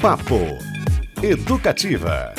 Papo 0.00 0.58
Educativa. 1.22 2.32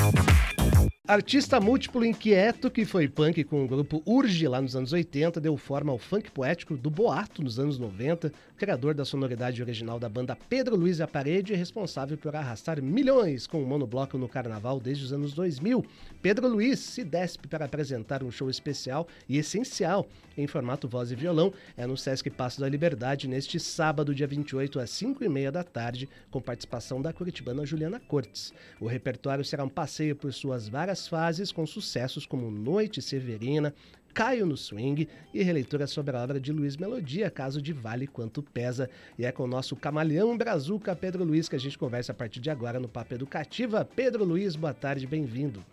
Artista 1.09 1.59
múltiplo 1.59 2.05
inquieto 2.05 2.69
que 2.69 2.85
foi 2.85 3.07
punk 3.07 3.43
com 3.43 3.63
o 3.63 3.67
grupo 3.67 4.03
Urge 4.05 4.47
lá 4.47 4.61
nos 4.61 4.75
anos 4.75 4.93
80, 4.93 5.41
deu 5.41 5.57
forma 5.57 5.91
ao 5.91 5.97
funk 5.97 6.29
poético 6.29 6.77
do 6.77 6.91
Boato 6.91 7.41
nos 7.41 7.57
anos 7.57 7.79
90, 7.79 8.31
criador 8.55 8.93
da 8.93 9.03
sonoridade 9.03 9.59
original 9.59 9.97
da 9.97 10.07
banda 10.07 10.37
Pedro 10.47 10.75
Luiz 10.75 10.99
e 10.99 11.01
a 11.01 11.07
Parede 11.07 11.51
e 11.51 11.55
responsável 11.55 12.15
por 12.15 12.35
arrastar 12.35 12.79
milhões 12.79 13.47
com 13.47 13.59
o 13.59 13.65
monobloco 13.65 14.19
no 14.19 14.29
carnaval 14.29 14.79
desde 14.79 15.03
os 15.03 15.11
anos 15.11 15.33
2000. 15.33 15.83
Pedro 16.21 16.47
Luiz 16.47 16.77
se 16.77 17.03
despe 17.03 17.47
para 17.47 17.65
apresentar 17.65 18.21
um 18.21 18.29
show 18.29 18.47
especial 18.47 19.07
e 19.27 19.39
essencial 19.39 20.07
em 20.37 20.45
formato 20.45 20.87
voz 20.87 21.11
e 21.11 21.15
violão. 21.15 21.51
É 21.75 21.87
no 21.87 21.97
Sesc 21.97 22.29
Passo 22.29 22.61
da 22.61 22.69
Liberdade 22.69 23.27
neste 23.27 23.59
sábado, 23.59 24.13
dia 24.13 24.27
28, 24.27 24.79
às 24.79 24.91
5 24.91 25.23
e 25.23 25.29
meia 25.29 25.51
da 25.51 25.63
tarde, 25.63 26.07
com 26.29 26.39
participação 26.39 27.01
da 27.01 27.11
curitibana 27.11 27.65
Juliana 27.65 27.99
Cortes. 27.99 28.53
O 28.79 28.85
repertório 28.85 29.43
será 29.43 29.63
um 29.63 29.69
passeio 29.69 30.15
por 30.15 30.31
suas 30.31 30.69
várias 30.69 30.98
fases 31.07 31.51
com 31.51 31.65
sucessos 31.65 32.25
como 32.25 32.51
Noite 32.51 33.01
Severina, 33.01 33.73
Caio 34.13 34.45
no 34.45 34.57
Swing 34.57 35.07
e 35.33 35.43
releitura 35.43 35.87
sobre 35.87 36.15
a 36.15 36.23
obra 36.23 36.39
de 36.39 36.51
Luiz 36.51 36.75
Melodia, 36.75 37.29
caso 37.29 37.61
de 37.61 37.71
Vale 37.71 38.07
Quanto 38.07 38.41
Pesa. 38.41 38.89
E 39.17 39.25
é 39.25 39.31
com 39.31 39.43
o 39.43 39.47
nosso 39.47 39.75
camaleão 39.75 40.37
brazuca 40.37 40.95
Pedro 40.95 41.23
Luiz 41.23 41.47
que 41.47 41.55
a 41.55 41.59
gente 41.59 41.77
conversa 41.77 42.11
a 42.11 42.15
partir 42.15 42.39
de 42.39 42.49
agora 42.49 42.79
no 42.79 42.89
Papo 42.89 43.13
Educativa. 43.13 43.85
Pedro 43.85 44.23
Luiz, 44.23 44.55
boa 44.55 44.73
tarde, 44.73 45.05
bem-vindo. 45.05 45.63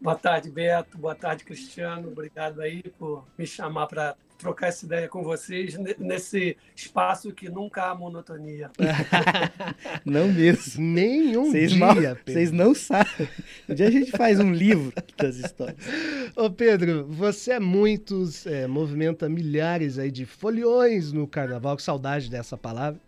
Boa 0.00 0.16
tarde, 0.16 0.50
Beto. 0.50 0.98
Boa 0.98 1.14
tarde, 1.14 1.44
Cristiano. 1.44 2.08
Obrigado 2.08 2.60
aí 2.60 2.82
por 2.98 3.24
me 3.38 3.46
chamar 3.46 3.86
para 3.86 4.14
trocar 4.44 4.66
essa 4.66 4.84
ideia 4.84 5.08
com 5.08 5.22
vocês 5.22 5.74
nesse 5.98 6.54
espaço 6.76 7.32
que 7.32 7.48
nunca 7.48 7.84
há 7.84 7.94
monotonia. 7.94 8.70
não 10.04 10.28
mesmo. 10.28 10.84
Nenhum 10.84 11.50
vocês 11.50 11.72
dia. 11.72 12.20
Vocês 12.26 12.52
não 12.52 12.74
sabem. 12.74 13.26
Um 13.66 13.74
dia 13.74 13.88
a 13.88 13.90
gente 13.90 14.10
faz 14.10 14.38
um 14.38 14.52
livro 14.52 14.92
das 15.16 15.36
histórias. 15.36 15.78
Ô 16.36 16.50
Pedro, 16.50 17.06
você 17.06 17.52
é 17.52 17.60
muitos, 17.60 18.46
é, 18.46 18.66
movimenta 18.66 19.30
milhares 19.30 19.98
aí 19.98 20.10
de 20.10 20.26
foliões 20.26 21.10
no 21.10 21.26
carnaval, 21.26 21.76
com 21.76 21.82
saudade 21.82 22.30
dessa 22.30 22.58
palavra, 22.58 23.00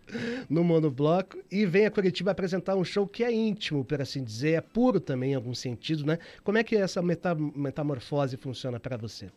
no 0.49 0.63
monobloco, 0.63 1.37
e 1.51 1.67
vem 1.67 1.85
a 1.85 1.91
Curitiba 1.91 2.31
apresentar 2.31 2.75
um 2.75 2.83
show 2.83 3.05
que 3.05 3.23
é 3.23 3.31
íntimo, 3.31 3.85
por 3.85 4.01
assim 4.01 4.23
dizer, 4.23 4.53
é 4.53 4.61
puro 4.61 4.99
também 4.99 5.33
em 5.33 5.35
algum 5.35 5.53
sentido, 5.53 6.03
né? 6.03 6.17
Como 6.43 6.57
é 6.57 6.63
que 6.63 6.75
essa 6.75 6.99
metamorfose 6.99 8.37
funciona 8.37 8.79
para 8.79 8.97
você? 8.97 9.29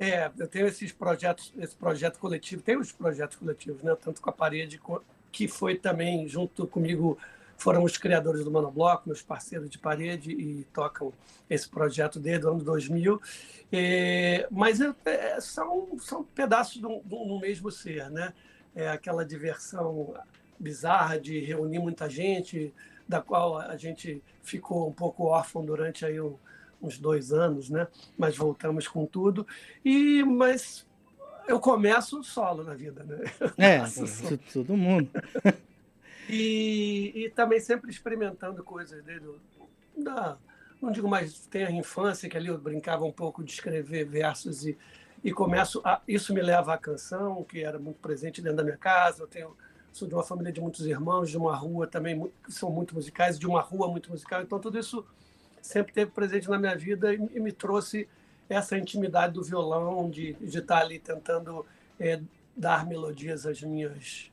É, 0.00 0.30
eu 0.38 0.46
tenho 0.46 0.66
esses 0.66 0.92
projetos, 0.92 1.52
esse 1.58 1.74
projeto 1.74 2.18
coletivo, 2.18 2.62
tem 2.62 2.76
os 2.76 2.92
projetos 2.92 3.36
coletivos, 3.36 3.82
né? 3.82 3.96
Tanto 4.00 4.20
com 4.20 4.30
a 4.30 4.32
parede, 4.32 4.80
que 5.32 5.48
foi 5.48 5.76
também 5.76 6.28
junto 6.28 6.66
comigo, 6.68 7.18
foram 7.56 7.82
os 7.82 7.98
criadores 7.98 8.44
do 8.44 8.50
Monobloco, 8.50 9.08
meus 9.08 9.22
parceiros 9.22 9.68
de 9.68 9.78
parede, 9.78 10.30
e 10.30 10.64
tocam 10.72 11.12
esse 11.50 11.68
projeto 11.68 12.20
desde 12.20 12.46
o 12.46 12.50
ano 12.50 12.62
2000. 12.62 13.20
É, 13.72 14.46
mas 14.50 14.80
é, 14.80 15.40
são, 15.40 15.98
são 15.98 16.22
pedaços 16.22 16.80
do, 16.80 17.00
do, 17.04 17.40
mesmo 17.40 17.70
ser, 17.72 18.08
né? 18.10 18.32
É 18.76 18.88
aquela 18.88 19.24
diversão 19.24 20.14
bizarra 20.58 21.18
de 21.18 21.40
reunir 21.40 21.80
muita 21.80 22.08
gente, 22.08 22.72
da 23.08 23.20
qual 23.20 23.58
a 23.58 23.76
gente 23.76 24.22
ficou 24.42 24.88
um 24.88 24.92
pouco 24.92 25.24
órfão 25.24 25.64
durante 25.64 26.04
aí 26.04 26.20
um, 26.20 26.36
uns 26.80 26.98
dois 26.98 27.32
anos, 27.32 27.70
né? 27.70 27.88
Mas 28.16 28.36
voltamos 28.36 28.86
com 28.86 29.06
tudo. 29.06 29.46
E 29.84 30.22
mas 30.24 30.86
eu 31.46 31.58
começo 31.58 32.22
solo 32.22 32.62
na 32.62 32.74
vida, 32.74 33.04
né? 33.04 33.18
É, 33.56 33.80
todo 34.52 34.76
mundo. 34.76 35.10
e, 36.28 37.12
e 37.14 37.30
também 37.30 37.60
sempre 37.60 37.90
experimentando 37.90 38.62
coisas 38.62 39.02
dele. 39.02 39.26
Da, 39.96 40.36
não 40.80 40.92
digo 40.92 41.08
mais 41.08 41.46
tem 41.46 41.64
a 41.64 41.70
infância 41.70 42.28
que 42.28 42.36
ali 42.36 42.48
eu 42.48 42.58
brincava 42.58 43.04
um 43.04 43.12
pouco 43.12 43.42
de 43.42 43.52
escrever 43.52 44.04
versos 44.04 44.66
e 44.66 44.78
e 45.24 45.32
começo 45.32 45.80
a, 45.84 46.00
isso 46.06 46.32
me 46.32 46.40
leva 46.40 46.74
à 46.74 46.78
canção 46.78 47.42
que 47.42 47.62
era 47.62 47.78
muito 47.78 47.98
presente 47.98 48.40
dentro 48.40 48.58
da 48.58 48.62
minha 48.62 48.76
casa 48.76 49.22
eu 49.22 49.26
tenho 49.26 49.56
sou 49.92 50.06
de 50.06 50.14
uma 50.14 50.22
família 50.22 50.52
de 50.52 50.60
muitos 50.60 50.86
irmãos 50.86 51.28
de 51.28 51.36
uma 51.36 51.56
rua 51.56 51.86
também 51.86 52.30
que 52.44 52.52
são 52.52 52.70
muito 52.70 52.94
musicais 52.94 53.38
de 53.38 53.46
uma 53.46 53.60
rua 53.60 53.88
muito 53.88 54.10
musical 54.10 54.42
então 54.42 54.58
tudo 54.60 54.78
isso 54.78 55.04
sempre 55.68 55.92
teve 55.92 56.10
presente 56.10 56.48
na 56.48 56.58
minha 56.58 56.74
vida 56.74 57.12
e, 57.12 57.18
me 57.18 57.52
trouxe 57.52 58.08
essa 58.48 58.78
intimidade 58.78 59.34
do 59.34 59.44
violão, 59.44 60.08
de, 60.08 60.32
de 60.32 60.58
estar 60.58 60.78
ali 60.78 60.98
tentando 60.98 61.64
é, 62.00 62.22
dar 62.56 62.86
melodias 62.86 63.44
às 63.44 63.60
minhas, 63.60 64.32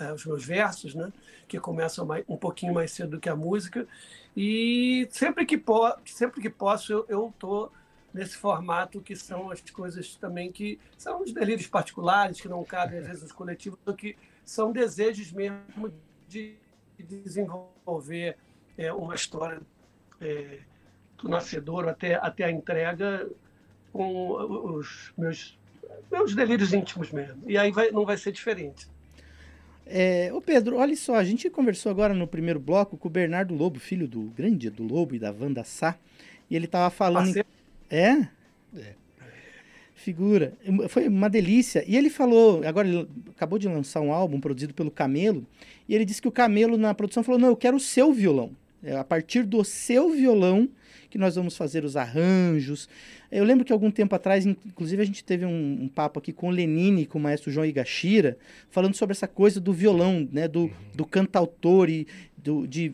é, 0.00 0.06
aos 0.06 0.26
meus 0.26 0.44
versos, 0.44 0.92
né? 0.92 1.12
que 1.46 1.60
começam 1.60 2.04
mais, 2.04 2.24
um 2.28 2.36
pouquinho 2.36 2.74
mais 2.74 2.90
cedo 2.90 3.10
do 3.10 3.20
que 3.20 3.28
a 3.28 3.36
música. 3.36 3.86
E 4.36 5.06
sempre 5.12 5.46
que, 5.46 5.56
po 5.56 5.94
sempre 6.04 6.40
que 6.40 6.50
posso, 6.50 7.04
eu 7.08 7.28
estou 7.28 7.70
nesse 8.12 8.36
formato 8.36 9.00
que 9.00 9.14
são 9.14 9.52
as 9.52 9.60
coisas 9.60 10.16
também 10.16 10.50
que 10.50 10.80
são 10.98 11.22
os 11.22 11.32
delírios 11.32 11.68
particulares, 11.68 12.40
que 12.40 12.48
não 12.48 12.64
cabem 12.64 12.98
às 12.98 13.06
vezes 13.06 13.22
nos 13.22 13.32
coletivos, 13.32 13.78
que 13.96 14.16
são 14.44 14.72
desejos 14.72 15.30
mesmo 15.30 15.94
de 16.28 16.56
desenvolver 16.98 18.36
é, 18.76 18.92
uma 18.92 19.14
história 19.14 19.60
é, 20.24 20.58
do 21.18 21.28
nascedor 21.28 21.88
até, 21.88 22.14
até 22.14 22.44
a 22.44 22.50
entrega 22.50 23.28
com 23.92 24.32
os 24.76 25.12
meus, 25.16 25.56
meus 26.10 26.34
delírios 26.34 26.72
íntimos 26.72 27.10
mesmo. 27.10 27.42
E 27.46 27.56
aí 27.56 27.70
vai, 27.70 27.90
não 27.90 28.04
vai 28.04 28.16
ser 28.16 28.32
diferente. 28.32 28.88
É, 29.86 30.32
ô 30.32 30.40
Pedro, 30.40 30.76
olha 30.76 30.96
só, 30.96 31.14
a 31.14 31.24
gente 31.24 31.50
conversou 31.50 31.90
agora 31.90 32.14
no 32.14 32.26
primeiro 32.26 32.58
bloco 32.58 32.96
com 32.96 33.08
o 33.08 33.10
Bernardo 33.10 33.54
Lobo, 33.54 33.78
filho 33.78 34.08
do 34.08 34.22
grande 34.36 34.70
do 34.70 34.82
Lobo 34.82 35.14
e 35.14 35.18
da 35.18 35.30
Wanda 35.30 35.62
Sá, 35.62 35.96
e 36.50 36.56
ele 36.56 36.66
tava 36.66 36.90
falando. 36.90 37.36
Em... 37.36 37.44
É? 37.90 38.28
É. 38.76 38.94
Figura. 39.94 40.52
Foi 40.88 41.06
uma 41.06 41.30
delícia. 41.30 41.84
E 41.86 41.96
ele 41.96 42.10
falou, 42.10 42.66
agora 42.66 42.88
ele 42.88 43.08
acabou 43.30 43.58
de 43.58 43.68
lançar 43.68 44.00
um 44.00 44.12
álbum 44.12 44.40
produzido 44.40 44.74
pelo 44.74 44.90
Camelo, 44.90 45.46
e 45.88 45.94
ele 45.94 46.04
disse 46.04 46.20
que 46.20 46.28
o 46.28 46.32
Camelo 46.32 46.76
na 46.76 46.94
produção 46.94 47.22
falou: 47.22 47.40
não, 47.40 47.48
eu 47.48 47.56
quero 47.56 47.76
o 47.76 47.80
seu 47.80 48.12
violão. 48.12 48.50
É 48.84 48.96
a 48.96 49.04
partir 49.04 49.44
do 49.44 49.64
seu 49.64 50.10
violão 50.10 50.68
que 51.08 51.16
nós 51.16 51.36
vamos 51.36 51.56
fazer 51.56 51.84
os 51.84 51.96
arranjos. 51.96 52.88
Eu 53.30 53.44
lembro 53.44 53.64
que 53.64 53.72
algum 53.72 53.90
tempo 53.90 54.14
atrás, 54.14 54.44
inclusive, 54.44 55.00
a 55.00 55.04
gente 55.06 55.24
teve 55.24 55.46
um, 55.46 55.82
um 55.82 55.88
papo 55.88 56.18
aqui 56.18 56.32
com 56.32 56.48
o 56.48 56.50
Lenine, 56.50 57.06
com 57.06 57.18
o 57.18 57.22
maestro 57.22 57.50
João 57.50 57.64
Igashira, 57.64 58.36
falando 58.68 58.94
sobre 58.94 59.12
essa 59.12 59.28
coisa 59.28 59.60
do 59.60 59.72
violão, 59.72 60.28
né, 60.30 60.46
do, 60.46 60.62
uhum. 60.62 60.70
do 60.94 61.06
cantautor 61.06 61.88
e 61.88 62.06
do, 62.36 62.66
de 62.66 62.92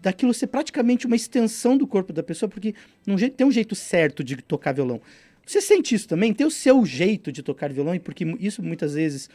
daquilo 0.00 0.32
ser 0.32 0.46
praticamente 0.46 1.06
uma 1.06 1.16
extensão 1.16 1.76
do 1.76 1.86
corpo 1.86 2.12
da 2.12 2.22
pessoa, 2.22 2.48
porque 2.48 2.74
não 3.06 3.16
tem 3.16 3.46
um 3.46 3.50
jeito 3.50 3.74
certo 3.74 4.22
de 4.24 4.36
tocar 4.36 4.72
violão. 4.72 5.00
Você 5.44 5.60
sente 5.60 5.94
isso 5.94 6.06
também? 6.06 6.32
Tem 6.32 6.46
o 6.46 6.50
seu 6.50 6.84
jeito 6.84 7.32
de 7.32 7.42
tocar 7.42 7.72
violão, 7.72 7.94
e 7.94 7.98
porque 7.98 8.24
isso 8.38 8.62
muitas 8.62 8.94
vezes 8.94 9.28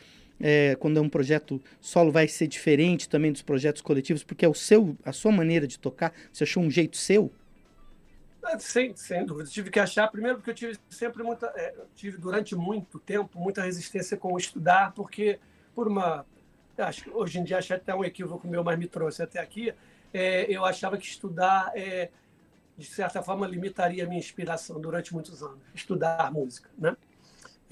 é, 0.46 0.76
quando 0.76 0.98
é 0.98 1.02
um 1.02 1.08
projeto 1.08 1.62
solo 1.80 2.12
vai 2.12 2.28
ser 2.28 2.48
diferente 2.48 3.08
também 3.08 3.32
dos 3.32 3.42
projetos 3.42 3.82
coletivos, 3.82 4.26
porque 4.26 4.44
é 4.44 4.50
o 4.50 4.54
seu, 4.54 4.98
a 5.06 5.14
sua 5.14 5.32
maneira 5.32 5.66
de 5.66 5.80
tocar, 5.80 6.14
você 6.34 6.44
achou 6.44 6.62
um 6.62 6.70
jeito 6.70 6.98
seu? 6.98 7.32
É, 8.46 8.60
sem, 8.60 8.94
sem 8.94 9.26
dúvida. 9.26 9.50
Tive 9.50 9.70
que 9.70 9.80
achar, 9.80 10.06
primeiro 10.10 10.38
porque 10.38 10.52
eu 10.52 10.56
tive 10.56 10.78
sempre 10.90 11.24
muita, 11.24 11.48
é, 11.56 11.74
tive 11.96 12.18
durante 12.18 12.58
muito 12.58 13.00
tempo 13.00 13.40
muita 13.40 13.62
resistência 13.62 14.18
com 14.18 14.38
estudar, 14.38 14.92
porque 14.92 15.40
por 15.74 15.88
uma, 15.88 16.26
acho 16.78 17.10
hoje 17.18 17.40
em 17.40 17.44
dia 17.46 17.58
acho 17.58 17.74
até 17.74 17.96
um 17.96 18.04
equívoco 18.04 18.46
meu, 18.46 18.66
mas 18.66 18.78
me 18.78 18.86
trouxe 18.86 19.24
até 19.24 19.40
aqui, 19.40 19.74
é, 20.14 20.46
eu 20.50 20.66
achava 20.66 20.98
que 20.98 21.06
estudar, 21.06 21.72
é, 21.74 22.10
de 22.78 22.86
certa 22.86 23.24
forma, 23.24 23.48
limitaria 23.48 24.04
a 24.04 24.08
minha 24.08 24.20
inspiração 24.20 24.78
durante 24.82 25.14
muitos 25.14 25.42
anos, 25.42 25.60
estudar 25.74 26.30
música, 26.34 26.70
né? 26.78 26.98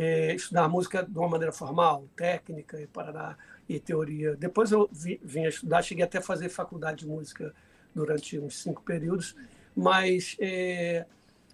É, 0.02 0.34
estudar 0.34 0.68
música 0.68 1.04
de 1.04 1.16
uma 1.16 1.30
maneira 1.30 1.54
formal, 1.54 2.06
técnica 2.16 2.82
e 2.82 2.88
parará, 2.88 3.38
e 3.70 3.80
teoria. 3.80 4.36
Depois 4.36 4.72
eu 4.72 4.90
vi, 4.92 5.22
vim 5.24 5.44
estudar, 5.44 5.84
cheguei 5.84 6.04
até 6.04 6.18
a 6.18 6.22
fazer 6.24 6.50
faculdade 6.50 7.02
de 7.02 7.08
música 7.08 7.54
durante 7.94 8.40
uns 8.40 8.64
cinco 8.64 8.82
períodos, 8.82 9.36
mas 9.76 10.36
é, 10.40 11.06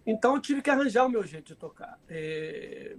então 0.05 0.35
eu 0.35 0.41
tive 0.41 0.61
que 0.61 0.69
arranjar 0.69 1.05
o 1.05 1.09
meu 1.09 1.25
jeito 1.25 1.47
de 1.47 1.55
tocar. 1.55 1.99
É, 2.09 2.95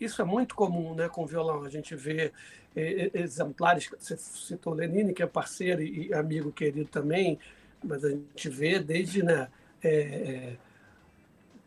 isso 0.00 0.20
é 0.20 0.24
muito 0.24 0.56
comum 0.56 0.92
né, 0.92 1.08
com 1.08 1.24
violão. 1.24 1.62
A 1.62 1.68
gente 1.68 1.94
vê 1.94 2.32
exemplares, 2.74 3.88
você 3.96 4.16
citou 4.16 4.74
Lenine, 4.74 5.14
que 5.14 5.22
é 5.22 5.26
parceiro 5.26 5.82
e 5.82 6.12
amigo 6.12 6.50
querido 6.50 6.88
também, 6.88 7.38
mas 7.82 8.04
a 8.04 8.10
gente 8.10 8.48
vê 8.48 8.80
desde 8.80 9.22
né, 9.22 9.48
é, 9.84 10.56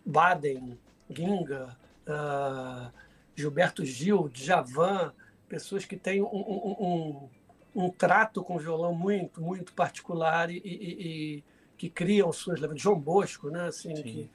Baden, 0.06 0.78
Ginga, 1.10 1.78
uh, 2.08 2.92
Gilberto 3.36 3.86
Gil, 3.86 4.30
Djavan, 4.30 5.14
pessoas 5.50 5.86
que 5.86 5.98
têm 5.98 6.22
um, 6.22 6.26
um, 6.26 7.30
um, 7.76 7.84
um, 7.86 7.90
trato 7.90 8.44
com 8.44 8.56
o 8.56 8.60
violão 8.60 8.94
muito, 8.94 9.42
muito 9.42 9.74
particular 9.74 10.50
e, 10.50 10.58
e, 10.58 11.38
e 11.38 11.44
que 11.78 11.90
criam 11.90 12.32
suas. 12.32 12.60
João 12.76 13.00
Bosco, 13.00 13.50
né? 13.50 13.68
Assim, 13.68 13.94
que, 13.94 14.30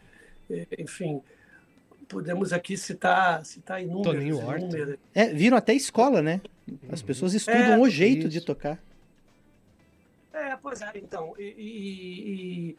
enfim, 0.78 1.22
podemos 2.08 2.52
aqui 2.52 2.76
citar, 2.76 3.44
citar 3.44 3.82
inúmeros. 3.82 4.24
inúmeros. 4.24 4.98
É, 5.14 5.26
viram 5.32 5.56
até 5.56 5.74
escola, 5.74 6.22
né? 6.22 6.40
As 6.90 7.02
pessoas 7.02 7.34
estudam 7.34 7.74
é, 7.74 7.78
o 7.78 7.88
jeito 7.88 8.26
isso. 8.26 8.28
de 8.28 8.40
tocar. 8.40 8.78
É, 10.32 10.56
pois 10.56 10.80
é, 10.80 10.92
então. 10.96 11.34
E, 11.38 11.42
e, 11.42 12.70
e, 12.70 12.76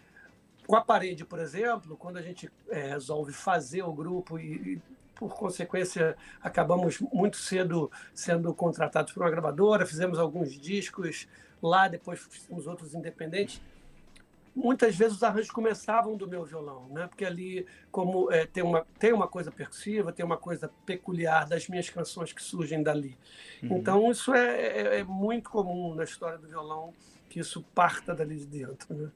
com 0.67 0.75
a 0.75 0.81
parede, 0.81 1.25
por 1.25 1.39
exemplo, 1.39 1.97
quando 1.97 2.17
a 2.17 2.21
gente 2.21 2.49
é, 2.69 2.89
resolve 2.89 3.33
fazer 3.33 3.81
o 3.83 3.91
grupo 3.91 4.37
e, 4.37 4.73
e, 4.73 4.81
por 5.19 5.35
consequência, 5.35 6.15
acabamos 6.41 6.99
muito 7.11 7.35
cedo 7.35 7.91
sendo 8.13 8.53
contratados 8.53 9.11
por 9.11 9.21
uma 9.21 9.29
gravadora, 9.29 9.85
fizemos 9.85 10.17
alguns 10.17 10.57
discos 10.57 11.27
lá, 11.61 11.89
depois 11.89 12.19
fizemos 12.19 12.65
outros 12.65 12.95
independentes 12.95 13.61
muitas 14.55 14.95
vezes 14.95 15.17
os 15.17 15.23
arranjos 15.23 15.51
começavam 15.51 16.15
do 16.15 16.27
meu 16.27 16.43
violão, 16.43 16.87
né? 16.89 17.07
Porque 17.07 17.25
ali, 17.25 17.65
como 17.91 18.31
é, 18.31 18.45
tem, 18.45 18.63
uma, 18.63 18.85
tem 18.99 19.13
uma 19.13 19.27
coisa 19.27 19.51
percussiva, 19.51 20.11
tem 20.11 20.25
uma 20.25 20.37
coisa 20.37 20.69
peculiar 20.85 21.47
das 21.47 21.67
minhas 21.67 21.89
canções 21.89 22.33
que 22.33 22.43
surgem 22.43 22.83
dali. 22.83 23.17
Uhum. 23.63 23.77
Então, 23.77 24.11
isso 24.11 24.33
é, 24.33 24.55
é, 24.55 24.99
é, 24.99 25.03
muito 25.03 25.49
comum 25.49 25.95
na 25.95 26.03
história 26.03 26.37
do 26.37 26.47
violão, 26.47 26.93
que 27.29 27.39
isso 27.39 27.63
parta 27.73 28.13
dali 28.13 28.37
de 28.37 28.45
dentro, 28.45 28.93
né? 28.93 29.09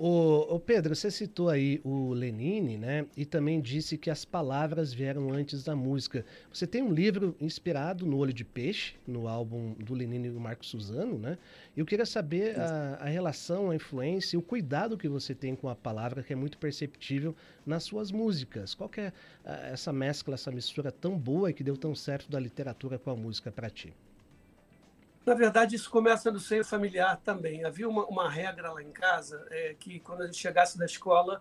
O, 0.00 0.54
o, 0.54 0.60
Pedro, 0.60 0.94
você 0.94 1.10
citou 1.10 1.48
aí 1.48 1.80
o 1.82 2.12
Lenine, 2.12 2.78
né? 2.78 3.04
E 3.16 3.26
também 3.26 3.60
disse 3.60 3.98
que 3.98 4.08
as 4.08 4.24
palavras 4.24 4.94
vieram 4.94 5.32
antes 5.32 5.64
da 5.64 5.74
música. 5.74 6.24
Você 6.52 6.68
tem 6.68 6.80
um 6.80 6.92
livro 6.92 7.34
inspirado 7.40 8.06
no 8.06 8.16
Olho 8.16 8.32
de 8.32 8.44
Peixe, 8.44 8.94
no 9.04 9.26
álbum 9.26 9.72
do 9.72 9.94
Lenine 9.94 10.28
e 10.28 10.30
do 10.30 10.38
Marco 10.38 10.64
Suzano, 10.64 11.18
né? 11.18 11.36
Eu 11.76 11.84
queria 11.84 12.06
saber 12.06 12.60
a, 12.60 12.98
a, 13.00 13.06
relação, 13.06 13.72
a 13.72 13.74
influência 13.74 14.36
e 14.36 14.38
o 14.38 14.42
cuidado 14.42 14.96
que 14.96 15.08
você 15.08 15.34
tem 15.34 15.56
com 15.56 15.68
a 15.68 15.74
palavra, 15.74 16.22
que 16.22 16.32
é 16.32 16.36
muito 16.36 16.58
perceptível 16.58 17.34
nas 17.66 17.82
suas 17.82 18.12
músicas. 18.12 18.76
Qual 18.76 18.88
que 18.88 19.00
é 19.00 19.12
a, 19.44 19.66
essa 19.66 19.92
mescla, 19.92 20.34
essa 20.34 20.52
mistura 20.52 20.92
tão 20.92 21.18
boa 21.18 21.52
que 21.52 21.64
deu 21.64 21.76
tão 21.76 21.92
certo 21.92 22.30
da 22.30 22.38
literatura 22.38 23.00
com 23.00 23.10
a 23.10 23.16
música 23.16 23.50
para 23.50 23.68
ti? 23.68 23.92
Na 25.28 25.34
verdade, 25.34 25.76
isso 25.76 25.90
começa 25.90 26.30
no 26.30 26.40
seio 26.40 26.64
familiar 26.64 27.20
também. 27.22 27.62
Havia 27.62 27.86
uma, 27.86 28.06
uma 28.06 28.30
regra 28.30 28.72
lá 28.72 28.82
em 28.82 28.90
casa 28.90 29.46
é, 29.50 29.76
que, 29.78 30.00
quando 30.00 30.22
a 30.22 30.24
gente 30.24 30.38
chegasse 30.38 30.78
da 30.78 30.86
escola, 30.86 31.38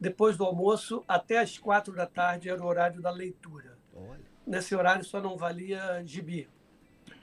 depois 0.00 0.36
do 0.36 0.44
almoço, 0.44 1.04
até 1.06 1.38
as 1.38 1.56
quatro 1.56 1.94
da 1.94 2.06
tarde 2.06 2.48
era 2.48 2.60
o 2.60 2.66
horário 2.66 3.00
da 3.00 3.08
leitura. 3.08 3.78
Olha. 3.94 4.18
Nesse 4.44 4.74
horário 4.74 5.04
só 5.04 5.20
não 5.20 5.36
valia 5.36 6.02
gibi, 6.04 6.48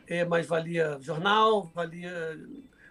é, 0.08 0.24
mas 0.24 0.48
valia 0.48 0.98
jornal, 1.02 1.64
valia 1.76 2.40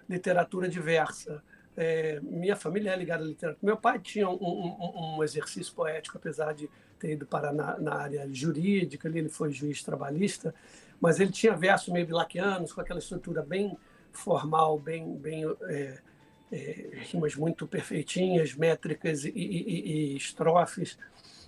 literatura 0.07 0.69
diversa. 0.69 1.43
É, 1.75 2.21
minha 2.21 2.55
família 2.55 2.91
é 2.91 2.97
ligada 2.97 3.25
à 3.25 3.27
literatura. 3.27 3.67
Meu 3.67 3.79
pai 3.79 3.99
tinha 3.99 4.29
um, 4.29 4.35
um, 4.35 5.17
um 5.17 5.25
exercício 5.25 5.75
poético, 5.75 6.19
apesar 6.19 6.53
de 6.53 6.69
ter 6.99 7.13
ido 7.13 7.27
para 7.27 7.53
na, 7.53 7.79
na 7.79 7.95
área 7.95 8.29
jurídica, 8.33 9.09
ele 9.09 9.29
foi 9.29 9.53
juiz 9.53 9.83
trabalhista 9.83 10.55
mas 11.01 11.21
ele 11.21 11.31
tinha 11.31 11.55
versos 11.55 11.93
meio 11.93 12.07
bilaquianos, 12.07 12.73
com 12.73 12.81
aquela 12.81 12.99
estrutura 12.99 13.43
bem 13.43 13.77
formal, 14.13 14.79
bem, 14.79 15.17
bem 15.17 15.45
é, 15.63 15.99
é, 16.51 16.91
rimas 17.11 17.37
muito 17.37 17.67
perfeitinhas, 17.67 18.55
métricas 18.55 19.25
e, 19.25 19.31
e, 19.31 20.13
e 20.13 20.17
estrofes. 20.17 20.99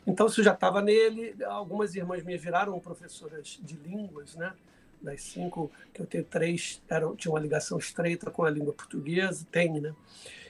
Então, 0.07 0.27
isso 0.27 0.43
já 0.43 0.53
estava 0.53 0.81
nele. 0.81 1.35
Algumas 1.45 1.95
irmãs 1.95 2.23
me 2.25 2.37
viraram 2.37 2.79
professoras 2.79 3.59
de 3.63 3.77
línguas, 3.77 4.35
né? 4.37 4.53
Das 5.01 5.23
cinco, 5.23 5.71
que 5.93 6.03
eu 6.03 6.07
tenho 6.07 6.25
três, 6.25 6.83
eram, 6.89 7.15
tinha 7.15 7.33
uma 7.33 7.41
ligação 7.41 7.79
estreita 7.79 8.31
com 8.31 8.43
a 8.43 8.51
língua 8.51 8.73
portuguesa, 8.73 9.47
tem, 9.51 9.81
né? 9.81 9.95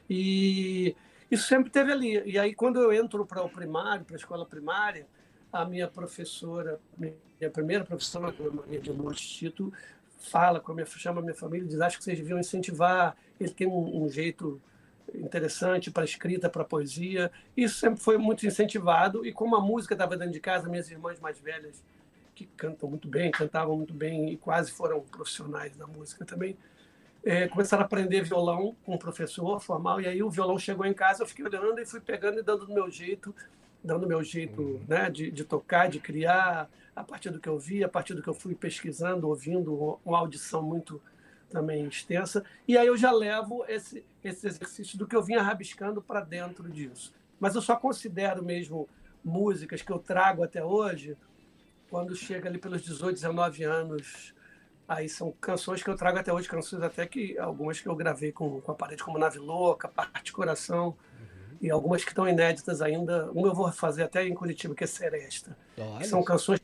E 0.09 0.97
isso 1.31 1.47
sempre 1.47 1.71
teve 1.71 1.93
ali. 1.93 2.23
E 2.25 2.39
aí, 2.39 2.55
quando 2.55 2.81
eu 2.81 2.93
entro 2.93 3.25
para 3.27 3.43
o 3.43 3.49
primário, 3.49 4.05
para 4.05 4.17
a 4.17 4.19
escola 4.19 4.47
primária, 4.47 5.07
a 5.53 5.65
minha 5.65 5.89
professora, 5.89 6.81
minha 6.97 7.51
primeira 7.53 7.85
professora, 7.85 8.35
a 8.39 8.51
Maria 8.51 8.81
de 8.81 8.91
Lourdes 8.91 9.27
Tito, 9.27 9.73
fala 10.19 10.61
com 10.61 10.73
a 10.73 10.75
minha, 10.75 10.87
chama 10.87 11.21
a 11.21 11.23
minha 11.23 11.35
família 11.35 11.65
e 11.65 11.69
diz: 11.69 11.81
acho 11.81 11.99
que 11.99 12.05
vocês 12.05 12.19
deviam 12.19 12.39
incentivar. 12.39 13.17
Ele 13.39 13.51
tem 13.51 13.67
um, 13.67 14.05
um 14.05 14.09
jeito 14.09 14.61
interessante 15.15 15.91
para 15.91 16.05
escrita, 16.05 16.51
para 16.51 16.65
poesia. 16.65 17.31
Isso 17.57 17.79
sempre 17.79 18.01
foi 18.01 18.19
muito 18.19 18.47
incentivado. 18.47 19.25
E 19.25 19.33
como 19.33 19.57
a 19.57 19.61
música 19.61 19.95
estava 19.95 20.17
dentro 20.17 20.33
de 20.33 20.41
casa, 20.41 20.69
minhas 20.69 20.91
irmãs 20.91 21.21
mais 21.21 21.39
velhas, 21.39 21.83
que 22.35 22.47
cantam 22.57 22.89
muito 22.89 23.09
bem, 23.09 23.31
cantavam 23.31 23.77
muito 23.77 23.95
bem 23.95 24.31
e 24.31 24.37
quase 24.37 24.71
foram 24.71 25.01
profissionais 25.01 25.77
da 25.77 25.87
música 25.87 26.25
também, 26.25 26.57
é, 27.29 27.47
começaram 27.47 27.83
a 27.83 27.87
aprender 27.87 28.23
violão 28.23 28.75
com 28.85 28.95
um 28.95 28.99
professor 28.99 29.61
formal. 29.61 30.01
E 30.01 30.07
aí 30.07 30.23
o 30.23 30.31
violão 30.31 30.59
chegou 30.59 30.87
em 30.87 30.95
casa, 30.95 31.23
eu 31.23 31.27
fiquei 31.27 31.45
olhando 31.45 31.79
e 31.79 31.85
fui 31.85 32.01
pegando 32.01 32.39
e 32.39 32.43
dando 32.43 32.67
do 32.67 32.73
meu 32.73 32.91
jeito 32.91 33.35
dando 33.83 34.07
meu 34.07 34.23
jeito 34.23 34.61
uhum. 34.61 34.85
né, 34.89 35.11
de, 35.11 35.31
de 35.31 35.45
tocar, 35.45 35.89
de 35.89 36.01
criar, 36.01 36.69
a 36.95 37.05
partir 37.05 37.31
do 37.31 37.39
que 37.39 37.49
eu 37.49 37.59
vi, 37.59 37.85
a 37.85 37.89
partir 37.89 38.15
do 38.15 38.23
que 38.23 38.29
eu 38.29 38.35
fui 38.35 38.55
pesquisando, 38.55 39.29
ouvindo, 39.29 39.99
uma 40.05 40.19
audição 40.19 40.63
muito 40.63 41.01
também 41.49 41.87
extensa. 41.87 42.45
E 42.67 42.77
aí 42.77 42.87
eu 42.87 42.97
já 42.97 43.11
levo 43.11 43.65
esse, 43.69 44.05
esse 44.23 44.47
exercício 44.47 44.99
do 44.99 45.07
que 45.07 45.15
eu 45.15 45.23
vinha 45.23 45.41
rabiscando 45.41 46.03
para 46.03 46.21
dentro 46.21 46.69
disso. 46.69 47.15
Mas 47.39 47.55
eu 47.55 47.63
só 47.63 47.77
considero 47.77 48.43
mesmo 48.43 48.89
músicas 49.25 49.81
que 49.81 49.93
eu 49.93 49.99
trago 49.99 50.43
até 50.43 50.65
hoje 50.65 51.17
quando 51.89 52.15
chega 52.15 52.49
ali 52.49 52.59
pelos 52.59 52.83
18, 52.83 53.15
19 53.15 53.65
anos. 53.65 54.35
Aí 54.89 55.07
são 55.07 55.31
canções 55.33 55.83
que 55.83 55.91
eu 55.91 55.97
trago 55.97 56.19
até 56.19 56.33
hoje, 56.33 56.49
canções 56.49 56.83
até 56.83 57.07
que 57.07 57.39
algumas 57.39 57.79
que 57.79 57.87
eu 57.87 57.95
gravei 57.95 58.33
com, 58.33 58.59
com 58.63 58.73
a 58.73 58.75
parede, 58.75 59.05
como 59.05 59.19
Nave 59.19 59.39
Louca, 59.39 59.87
Parte 59.87 60.33
Coração, 60.33 60.97
e 61.61 61.71
algumas 61.71 62.03
que 62.03 62.11
estão 62.11 62.27
inéditas 62.27 62.81
ainda. 62.81 63.31
Uma 63.33 63.49
eu 63.49 63.55
vou 63.55 63.71
fazer 63.71 64.05
até 64.05 64.27
em 64.27 64.33
Curitiba, 64.33 64.75
que 64.75 64.85
é 64.85 64.87
Seresta. 64.87 65.55
Que 65.99 66.07
são 66.07 66.23
canções. 66.23 66.59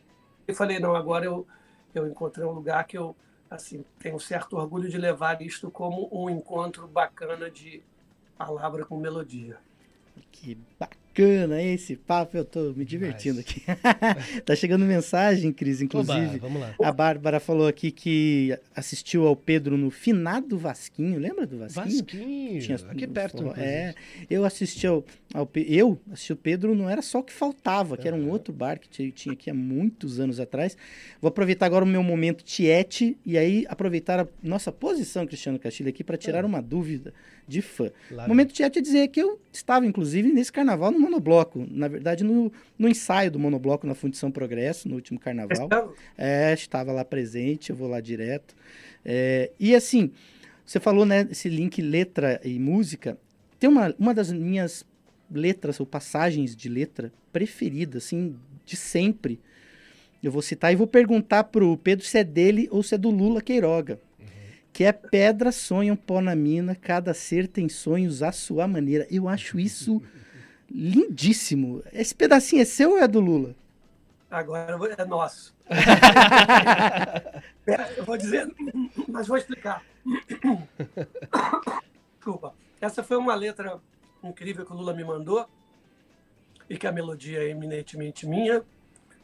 Eu 0.48 0.54
falei, 0.54 0.78
não, 0.78 0.96
agora 0.96 1.26
eu, 1.26 1.46
eu 1.94 2.06
encontrei 2.06 2.46
um 2.46 2.52
lugar 2.52 2.84
que 2.86 2.96
eu 2.96 3.14
assim 3.50 3.84
tenho 3.98 4.16
um 4.16 4.18
certo 4.18 4.56
orgulho 4.56 4.88
de 4.88 4.96
levar 4.96 5.42
isto 5.42 5.70
como 5.70 6.08
um 6.10 6.30
encontro 6.30 6.88
bacana 6.88 7.50
de 7.50 7.82
palavra 8.38 8.86
com 8.86 8.96
melodia. 8.96 9.58
Que 10.32 10.58
bacana 10.78 11.03
esse 11.22 11.96
papo, 11.96 12.36
eu 12.36 12.44
tô 12.44 12.72
me 12.72 12.84
divertindo 12.84 13.40
aqui. 13.40 13.62
tá 14.44 14.56
chegando 14.56 14.84
mensagem, 14.84 15.52
Cris, 15.52 15.80
inclusive. 15.80 16.36
Oba, 16.36 16.38
vamos 16.38 16.60
lá. 16.60 16.74
A 16.82 16.92
Bárbara 16.92 17.38
falou 17.38 17.66
aqui 17.66 17.90
que 17.90 18.56
assistiu 18.74 19.26
ao 19.26 19.36
Pedro 19.36 19.76
no 19.76 19.90
finado 19.90 20.58
Vasquinho, 20.58 21.18
lembra 21.18 21.46
do 21.46 21.58
Vasquinho? 21.58 21.86
Vasquinho, 21.86 22.60
Tinha, 22.60 22.76
aqui 22.88 23.06
perto. 23.06 23.52
É, 23.56 23.94
eu 24.28 24.44
assisti 24.44 24.86
ao, 24.86 25.04
ao, 25.32 25.48
eu 25.54 25.98
assisti 26.12 26.32
o 26.32 26.36
Pedro, 26.36 26.74
não 26.74 26.88
era 26.88 27.02
só 27.02 27.20
o 27.20 27.22
que 27.22 27.32
faltava, 27.32 27.96
que 27.96 28.08
era 28.08 28.16
um 28.16 28.28
outro 28.30 28.52
bar 28.52 28.78
que 28.78 29.10
tinha 29.10 29.32
aqui 29.32 29.50
há 29.50 29.54
muitos 29.54 30.18
anos 30.18 30.40
atrás. 30.40 30.76
Vou 31.20 31.28
aproveitar 31.28 31.66
agora 31.66 31.84
o 31.84 31.88
meu 31.88 32.02
momento 32.02 32.42
tiete 32.42 33.16
e 33.24 33.38
aí 33.38 33.64
aproveitar 33.68 34.20
a 34.20 34.28
nossa 34.42 34.72
posição, 34.72 35.26
Cristiano 35.26 35.58
Castilho, 35.58 35.88
aqui 35.88 36.02
para 36.02 36.16
tirar 36.16 36.44
uma 36.44 36.60
dúvida 36.60 37.14
de 37.46 37.60
fã. 37.62 37.90
Claro. 38.08 38.28
Momento 38.28 38.52
tiete 38.52 38.78
é 38.78 38.82
dizer 38.82 39.08
que 39.08 39.20
eu 39.20 39.40
estava, 39.52 39.86
inclusive, 39.86 40.32
nesse 40.32 40.52
carnaval 40.52 40.90
no 40.90 40.98
monobloco. 40.98 41.66
Na 41.70 41.88
verdade, 41.88 42.24
no, 42.24 42.52
no 42.78 42.88
ensaio 42.88 43.30
do 43.30 43.38
monobloco 43.38 43.86
na 43.86 43.94
Fundição 43.94 44.30
Progresso, 44.30 44.88
no 44.88 44.94
último 44.94 45.18
carnaval. 45.18 45.68
É, 46.16 46.52
estava 46.52 46.92
lá 46.92 47.04
presente, 47.04 47.70
eu 47.70 47.76
vou 47.76 47.88
lá 47.88 48.00
direto. 48.00 48.54
É, 49.04 49.50
e 49.60 49.74
assim, 49.74 50.10
você 50.64 50.80
falou, 50.80 51.04
né, 51.04 51.28
esse 51.30 51.48
link 51.48 51.80
letra 51.82 52.40
e 52.42 52.58
música. 52.58 53.18
Tem 53.58 53.68
uma, 53.68 53.94
uma 53.98 54.14
das 54.14 54.32
minhas 54.32 54.84
letras 55.30 55.80
ou 55.80 55.86
passagens 55.86 56.56
de 56.56 56.68
letra 56.68 57.12
preferidas, 57.32 58.04
assim, 58.04 58.36
de 58.64 58.76
sempre. 58.76 59.40
Eu 60.22 60.32
vou 60.32 60.40
citar 60.40 60.72
e 60.72 60.76
vou 60.76 60.86
perguntar 60.86 61.44
pro 61.44 61.76
Pedro 61.76 62.04
se 62.04 62.16
é 62.16 62.24
dele 62.24 62.66
ou 62.70 62.82
se 62.82 62.94
é 62.94 62.98
do 62.98 63.10
Lula 63.10 63.42
Queiroga. 63.42 64.00
Que 64.74 64.82
é 64.82 64.92
pedra, 64.92 65.52
sonho, 65.52 65.96
pó 65.96 66.20
na 66.20 66.34
mina, 66.34 66.74
cada 66.74 67.14
ser 67.14 67.46
tem 67.46 67.68
sonhos 67.68 68.24
à 68.24 68.32
sua 68.32 68.66
maneira. 68.66 69.06
Eu 69.08 69.28
acho 69.28 69.56
isso 69.56 70.02
lindíssimo. 70.68 71.84
Esse 71.92 72.12
pedacinho 72.12 72.60
é 72.60 72.64
seu 72.64 72.90
ou 72.90 72.98
é 72.98 73.06
do 73.06 73.20
Lula? 73.20 73.54
Agora 74.28 74.96
é 74.98 75.04
nosso. 75.04 75.54
eu 77.96 78.04
vou 78.04 78.16
dizer, 78.16 78.52
mas 79.08 79.28
vou 79.28 79.36
explicar. 79.36 79.80
Desculpa. 82.16 82.52
Essa 82.80 83.04
foi 83.04 83.16
uma 83.16 83.36
letra 83.36 83.80
incrível 84.24 84.66
que 84.66 84.72
o 84.72 84.76
Lula 84.76 84.92
me 84.92 85.04
mandou 85.04 85.48
e 86.68 86.76
que 86.76 86.88
a 86.88 86.92
melodia 86.92 87.44
é 87.44 87.48
eminentemente 87.48 88.26
minha. 88.26 88.60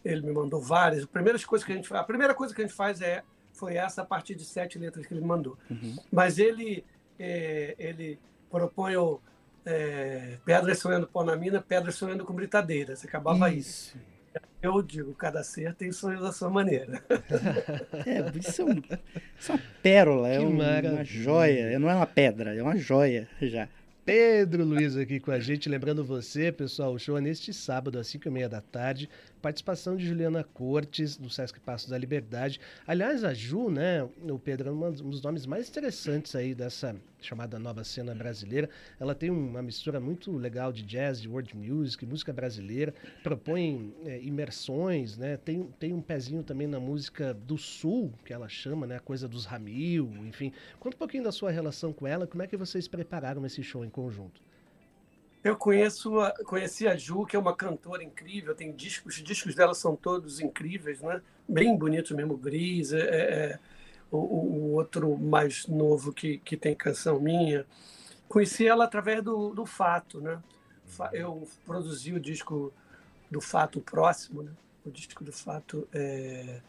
Ele 0.04 0.22
me 0.22 0.32
mandou 0.32 0.62
várias. 0.62 1.02
A 1.02 1.08
primeira 1.08 1.40
coisa 1.40 1.66
que 1.66 1.72
a 1.72 1.74
gente 1.74 1.88
faz, 1.88 2.02
a 2.02 2.04
primeira 2.04 2.36
coisa 2.36 2.54
que 2.54 2.62
a 2.62 2.64
gente 2.64 2.76
faz 2.76 3.00
é 3.00 3.24
foi 3.60 3.76
essa 3.76 4.00
a 4.00 4.04
partir 4.04 4.34
de 4.34 4.44
sete 4.44 4.78
letras 4.78 5.06
que 5.06 5.12
ele 5.12 5.20
mandou. 5.20 5.58
Uhum. 5.70 5.96
Mas 6.10 6.38
ele 6.38 6.82
é, 7.18 7.76
ele 7.78 8.18
propõe 8.50 8.96
o 8.96 9.20
é, 9.66 10.38
pedra 10.44 10.74
sonhando 10.74 11.06
pó 11.06 11.22
na 11.22 11.36
mina, 11.36 11.60
pedra 11.60 11.92
sonhando 11.92 12.24
com 12.24 12.32
britadeira. 12.32 12.96
Você 12.96 13.06
acabava 13.06 13.50
isso. 13.50 13.94
isso. 13.94 14.10
Eu 14.62 14.80
digo, 14.80 15.12
cada 15.14 15.42
ser 15.42 15.74
tem 15.74 15.92
sonhos 15.92 16.22
da 16.22 16.32
sua 16.32 16.48
maneira. 16.48 17.02
É, 18.06 18.38
isso 18.38 18.62
é, 18.62 18.64
um, 18.64 18.82
isso 19.38 19.52
é 19.52 19.54
uma 19.54 19.62
pérola, 19.82 20.28
é 20.28 20.40
uma, 20.40 20.80
uma 20.80 21.04
joia. 21.04 21.78
Não 21.78 21.90
é 21.90 21.94
uma 21.94 22.06
pedra, 22.06 22.54
é 22.54 22.62
uma 22.62 22.76
joia 22.76 23.28
já. 23.42 23.68
Pedro 24.04 24.64
Luiz 24.64 24.96
aqui 24.96 25.20
com 25.20 25.30
a 25.30 25.38
gente. 25.38 25.68
Lembrando 25.68 26.02
você, 26.04 26.50
pessoal, 26.50 26.94
o 26.94 26.98
show 26.98 27.18
é 27.18 27.20
neste 27.20 27.52
sábado, 27.52 27.98
às 27.98 28.06
5 28.06 28.26
e 28.26 28.30
meia 28.30 28.48
da 28.48 28.60
tarde, 28.60 29.08
Participação 29.40 29.96
de 29.96 30.06
Juliana 30.06 30.44
Cortes, 30.44 31.16
do 31.16 31.30
Sesc 31.30 31.58
Passos 31.60 31.88
da 31.88 31.96
Liberdade. 31.96 32.60
Aliás, 32.86 33.24
a 33.24 33.32
Ju, 33.32 33.70
né, 33.70 34.02
o 34.02 34.38
Pedro, 34.38 34.68
é 34.68 34.72
um 34.72 34.92
dos 34.92 35.22
nomes 35.22 35.46
mais 35.46 35.68
interessantes 35.68 36.34
aí 36.34 36.54
dessa 36.54 36.94
chamada 37.20 37.58
nova 37.58 37.82
cena 37.84 38.14
brasileira. 38.14 38.68
Ela 38.98 39.14
tem 39.14 39.30
uma 39.30 39.62
mistura 39.62 39.98
muito 39.98 40.30
legal 40.36 40.72
de 40.72 40.82
jazz, 40.82 41.20
de 41.20 41.28
world 41.28 41.56
music, 41.56 42.04
música 42.04 42.32
brasileira, 42.32 42.94
propõe 43.22 43.94
é, 44.04 44.20
imersões, 44.22 45.16
né? 45.16 45.36
Tem, 45.36 45.64
tem 45.78 45.92
um 45.92 46.02
pezinho 46.02 46.42
também 46.42 46.66
na 46.66 46.80
música 46.80 47.32
do 47.32 47.56
sul, 47.56 48.12
que 48.24 48.32
ela 48.32 48.48
chama, 48.48 48.86
né? 48.86 48.96
A 48.96 49.00
coisa 49.00 49.28
dos 49.28 49.44
Ramil, 49.44 50.10
enfim. 50.26 50.52
Conta 50.78 50.96
um 50.96 50.98
pouquinho 50.98 51.24
da 51.24 51.32
sua 51.32 51.50
relação 51.50 51.92
com 51.92 52.06
ela, 52.06 52.26
como 52.26 52.42
é 52.42 52.46
que 52.46 52.56
vocês 52.56 52.86
prepararam 52.86 53.44
esse 53.46 53.62
show 53.62 53.84
em 53.84 53.90
conjunto? 53.90 54.40
Eu 55.42 55.56
conheço, 55.56 56.20
a, 56.20 56.32
conheci 56.44 56.86
a 56.86 56.94
Ju, 56.96 57.24
que 57.24 57.34
é 57.34 57.38
uma 57.38 57.56
cantora 57.56 58.04
incrível, 58.04 58.54
tem 58.54 58.72
discos, 58.72 59.16
os 59.16 59.22
discos 59.22 59.54
dela 59.54 59.74
são 59.74 59.96
todos 59.96 60.38
incríveis, 60.38 61.00
né? 61.00 61.22
Bem 61.48 61.76
bonitos 61.76 62.10
mesmo, 62.10 62.36
Gris, 62.36 62.92
é, 62.92 62.98
é, 63.00 63.58
o, 64.10 64.18
o, 64.18 64.72
outro 64.74 65.16
mais 65.16 65.66
novo 65.66 66.12
que, 66.12 66.38
que 66.38 66.56
tem 66.56 66.74
canção 66.74 67.18
minha. 67.18 67.64
Conheci 68.28 68.66
ela 68.66 68.84
através 68.84 69.22
do, 69.22 69.54
do 69.54 69.64
Fato, 69.64 70.20
né? 70.20 70.38
Eu 71.12 71.48
produzi 71.64 72.12
o 72.12 72.20
disco 72.20 72.72
do 73.30 73.40
Fato 73.40 73.80
Próximo, 73.80 74.42
né? 74.42 74.52
O 74.84 74.90
disco 74.90 75.24
do 75.24 75.32
Fato, 75.32 75.88
é, 75.92 76.60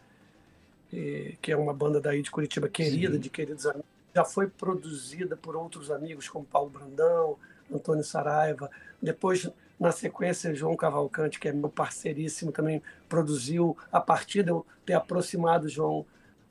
é, 0.93 1.33
que 1.41 1.51
é 1.51 1.57
uma 1.57 1.73
banda 1.73 1.99
daí 1.99 2.21
de 2.21 2.31
Curitiba 2.31 2.69
querida, 2.69 3.15
Sim. 3.15 3.19
de 3.19 3.29
queridos 3.29 3.65
amigos. 3.65 3.91
Já 4.15 4.23
foi 4.23 4.47
produzida 4.47 5.35
por 5.35 5.55
outros 5.55 5.91
amigos, 5.91 6.29
como 6.29 6.45
Paulo 6.45 6.69
Brandão, 6.69 7.37
Antônio 7.71 8.03
Saraiva. 8.03 8.69
Depois, 9.01 9.49
na 9.79 9.91
sequência, 9.91 10.53
João 10.53 10.75
Cavalcante, 10.75 11.39
que 11.39 11.47
é 11.47 11.51
meu 11.51 11.69
parceiríssimo, 11.69 12.51
também 12.51 12.81
produziu, 13.09 13.77
a 13.91 13.99
partir 13.99 14.43
de 14.43 14.51
eu 14.51 14.65
ter 14.85 14.93
aproximado 14.93 15.67
João 15.67 16.05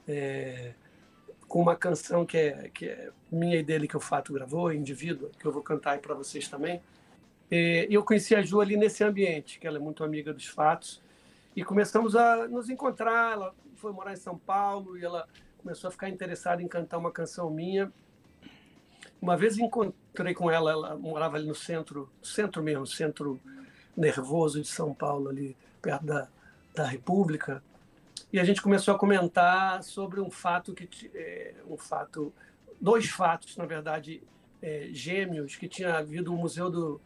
é, 0.08 0.72
com 1.46 1.60
uma 1.60 1.76
canção 1.76 2.24
que 2.24 2.36
é, 2.36 2.70
que 2.72 2.86
é 2.86 3.10
minha 3.30 3.56
e 3.56 3.62
dele, 3.62 3.86
que 3.86 3.96
o 3.96 4.00
Fato 4.00 4.32
gravou, 4.32 4.72
Indivíduo, 4.72 5.30
que 5.38 5.46
eu 5.46 5.52
vou 5.52 5.62
cantar 5.62 5.92
aí 5.92 5.98
para 5.98 6.14
vocês 6.14 6.48
também. 6.48 6.80
E 7.50 7.88
eu 7.90 8.04
conheci 8.04 8.34
a 8.34 8.42
Ju 8.42 8.60
ali 8.60 8.76
nesse 8.76 9.02
ambiente, 9.02 9.58
que 9.58 9.66
ela 9.66 9.76
é 9.76 9.80
muito 9.80 10.04
amiga 10.04 10.32
dos 10.32 10.46
Fatos, 10.46 11.02
e 11.56 11.64
começamos 11.64 12.14
a 12.14 12.46
nos 12.46 12.70
encontrar. 12.70 13.32
Ela 13.32 13.54
foi 13.76 13.92
morar 13.92 14.12
em 14.12 14.16
São 14.16 14.38
Paulo 14.38 14.96
e 14.96 15.04
ela 15.04 15.28
começou 15.58 15.88
a 15.88 15.90
ficar 15.90 16.08
interessada 16.08 16.62
em 16.62 16.68
cantar 16.68 16.98
uma 16.98 17.10
canção 17.10 17.50
minha. 17.50 17.92
Uma 19.20 19.36
vez 19.36 19.58
encontrei 19.58 20.34
com 20.34 20.50
ela, 20.50 20.70
ela 20.70 20.96
morava 20.96 21.36
ali 21.36 21.46
no 21.46 21.54
centro, 21.54 22.08
centro 22.22 22.62
mesmo, 22.62 22.86
centro 22.86 23.38
nervoso 23.96 24.60
de 24.60 24.68
São 24.68 24.94
Paulo, 24.94 25.28
ali 25.28 25.56
perto 25.82 26.06
da, 26.06 26.28
da 26.74 26.86
República. 26.86 27.62
E 28.32 28.38
a 28.38 28.44
gente 28.44 28.62
começou 28.62 28.94
a 28.94 28.98
comentar 28.98 29.82
sobre 29.82 30.20
um 30.20 30.30
fato 30.30 30.72
que 30.72 31.10
é, 31.14 31.54
um 31.68 31.76
fato, 31.76 32.32
dois 32.80 33.10
fatos, 33.10 33.56
na 33.56 33.66
verdade, 33.66 34.22
é, 34.62 34.88
gêmeos 34.92 35.56
que 35.56 35.68
tinha 35.68 35.96
havido 35.96 36.32
o 36.32 36.36
museu 36.36 36.70
do 36.70 37.00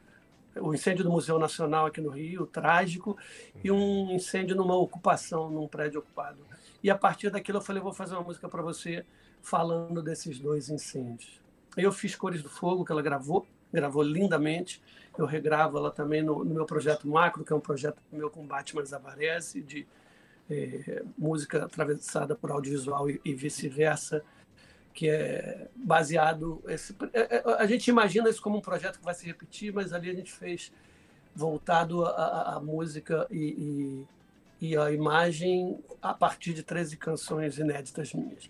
o 0.60 0.72
incêndio 0.72 1.04
do 1.04 1.10
Museu 1.10 1.38
Nacional 1.38 1.86
aqui 1.86 2.00
no 2.00 2.10
Rio, 2.10 2.46
trágico, 2.46 3.16
e 3.62 3.70
um 3.70 4.12
incêndio 4.12 4.54
numa 4.54 4.76
ocupação, 4.76 5.50
num 5.50 5.66
prédio 5.66 5.98
ocupado. 6.00 6.38
E 6.82 6.90
a 6.90 6.94
partir 6.96 7.30
daquilo 7.30 7.58
eu 7.58 7.62
falei, 7.62 7.82
vou 7.82 7.92
fazer 7.92 8.14
uma 8.14 8.22
música 8.22 8.48
para 8.48 8.62
você 8.62 9.04
falando 9.42 10.02
desses 10.02 10.38
dois 10.38 10.68
incêndios. 10.68 11.43
Eu 11.76 11.92
fiz 11.92 12.14
Cores 12.14 12.42
do 12.42 12.48
Fogo, 12.48 12.84
que 12.84 12.92
ela 12.92 13.02
gravou, 13.02 13.46
gravou 13.72 14.02
lindamente. 14.02 14.80
Eu 15.18 15.26
regravo 15.26 15.78
ela 15.78 15.90
também 15.90 16.22
no, 16.22 16.44
no 16.44 16.54
meu 16.54 16.64
projeto 16.64 17.08
Macro, 17.08 17.44
que 17.44 17.52
é 17.52 17.56
um 17.56 17.60
projeto 17.60 18.00
meu 18.12 18.30
com 18.30 18.46
Batman 18.46 18.84
Zavarese, 18.84 19.60
de 19.60 19.86
é, 20.50 21.02
música 21.16 21.64
atravessada 21.64 22.34
por 22.34 22.50
audiovisual 22.50 23.08
e, 23.08 23.20
e 23.24 23.34
vice-versa, 23.34 24.22
que 24.92 25.08
é 25.08 25.68
baseado. 25.74 26.62
Esse, 26.68 26.94
é, 27.12 27.36
é, 27.36 27.42
a 27.58 27.66
gente 27.66 27.88
imagina 27.88 28.28
isso 28.28 28.42
como 28.42 28.58
um 28.58 28.62
projeto 28.62 28.98
que 28.98 29.04
vai 29.04 29.14
se 29.14 29.26
repetir, 29.26 29.72
mas 29.72 29.92
ali 29.92 30.10
a 30.10 30.14
gente 30.14 30.32
fez 30.32 30.72
voltado 31.34 32.04
à 32.06 32.60
música 32.62 33.26
e, 33.28 34.06
e, 34.60 34.68
e 34.68 34.76
a 34.76 34.92
imagem 34.92 35.82
a 36.00 36.14
partir 36.14 36.54
de 36.54 36.62
13 36.62 36.96
canções 36.96 37.58
inéditas 37.58 38.12
minhas. 38.12 38.48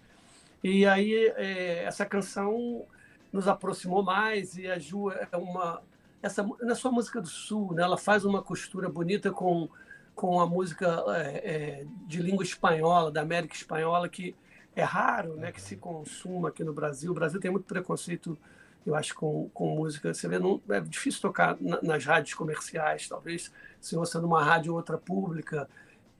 E 0.62 0.86
aí, 0.86 1.14
é, 1.36 1.84
essa 1.84 2.04
canção 2.04 2.86
nos 3.34 3.48
aproximou 3.48 4.00
mais 4.00 4.56
e 4.56 4.68
a 4.68 4.78
Ju 4.78 5.10
é 5.10 5.36
uma 5.36 5.82
essa 6.22 6.48
na 6.62 6.76
sua 6.76 6.92
música 6.92 7.20
do 7.20 7.26
sul 7.26 7.74
né, 7.74 7.82
ela 7.82 7.98
faz 7.98 8.24
uma 8.24 8.40
costura 8.40 8.88
bonita 8.88 9.32
com 9.32 9.68
com 10.14 10.40
a 10.40 10.46
música 10.46 11.02
é, 11.08 11.82
é, 11.82 11.86
de 12.06 12.22
língua 12.22 12.44
espanhola 12.44 13.10
da 13.10 13.22
América 13.22 13.56
espanhola 13.56 14.08
que 14.08 14.36
é 14.76 14.84
raro 14.84 15.34
né 15.34 15.50
que 15.50 15.60
se 15.60 15.76
consuma 15.76 16.50
aqui 16.50 16.62
no 16.62 16.72
Brasil. 16.72 17.10
O 17.10 17.14
Brasil 17.14 17.40
tem 17.40 17.50
muito 17.50 17.66
preconceito 17.66 18.38
eu 18.86 18.94
acho 18.94 19.14
com, 19.14 19.48
com 19.54 19.76
música. 19.76 20.12
Você 20.12 20.28
vê 20.28 20.38
não, 20.38 20.60
é 20.68 20.78
difícil 20.78 21.20
tocar 21.22 21.56
na, 21.60 21.82
nas 21.82 22.04
rádios 22.04 22.34
comerciais 22.34 23.08
talvez 23.08 23.50
se 23.80 23.96
ouça 23.96 24.20
numa 24.20 24.44
rádio 24.44 24.70
ou 24.72 24.78
outra 24.78 24.96
pública. 24.96 25.68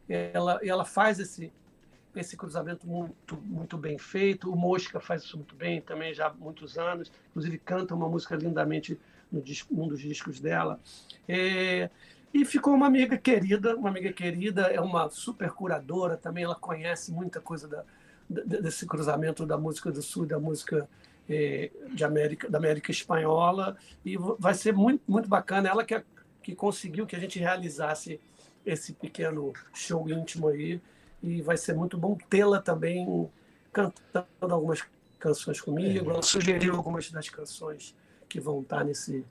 Ela 0.09 0.59
ela 0.65 0.85
faz 0.85 1.21
esse 1.21 1.53
esse 2.15 2.37
cruzamento 2.37 2.87
muito, 2.87 3.37
muito 3.37 3.77
bem 3.77 3.99
feito. 3.99 4.51
O 4.53 4.57
Mosca 4.57 5.01
faz 5.01 5.23
isso 5.23 5.37
muito 5.37 5.55
bem 5.55 5.81
também 5.81 6.15
já 6.15 6.29
há 6.29 6.33
muitos 6.33 6.79
anos. 6.79 7.11
Inclusive 7.31 7.59
canta 7.59 7.95
uma 7.95 8.09
música 8.09 8.37
lindamente 8.37 8.99
no 9.31 9.43
disco, 9.43 9.75
num 9.75 9.89
dos 9.89 10.01
discos 10.01 10.41
dela. 10.41 10.81
É, 11.29 11.91
e 12.33 12.45
ficou 12.45 12.75
uma 12.75 12.87
amiga 12.87 13.17
querida, 13.17 13.77
uma 13.77 13.89
amiga 13.89 14.13
querida, 14.13 14.63
é 14.63 14.81
uma 14.81 15.09
super 15.09 15.51
curadora 15.51 16.17
também, 16.17 16.45
ela 16.45 16.55
conhece 16.55 17.13
muita 17.13 17.41
coisa 17.41 17.69
da, 17.69 17.85
desse 18.29 18.87
cruzamento 18.87 19.47
da 19.47 19.57
música 19.57 19.91
do 19.91 20.03
Sul, 20.03 20.27
da 20.27 20.39
música 20.39 20.89
é, 21.29 21.71
de 21.93 22.05
América, 22.05 22.49
da 22.49 22.59
América 22.59 22.91
Espanhola, 22.91 23.77
e 24.05 24.17
vai 24.17 24.55
ser 24.55 24.73
muito, 24.73 25.03
muito 25.07 25.29
bacana. 25.29 25.69
Ela 25.69 25.85
que, 25.85 26.03
que 26.43 26.55
conseguiu 26.55 27.07
que 27.07 27.17
a 27.17 27.21
gente 27.21 27.39
realizasse 27.39 28.21
esse 28.65 28.93
pequeno 28.95 29.53
show 29.73 30.09
íntimo 30.09 30.49
aí, 30.49 30.81
e 31.25 31.41
vai 31.41 31.57
ser 31.57 31.75
muito 31.75 31.97
bom 31.97 32.17
tê-la 32.29 32.61
também 32.61 33.29
cantando 33.73 34.27
algumas 34.41 34.85
canções 35.19 35.61
comigo. 35.61 36.11
Ela 36.11 36.23
sugeriu 36.23 36.77
algumas 36.77 37.11
das 37.11 37.29
canções 37.29 37.95
que 38.29 38.39
vão 38.39 38.61
estar 38.61 38.85
nesse, 38.85 39.25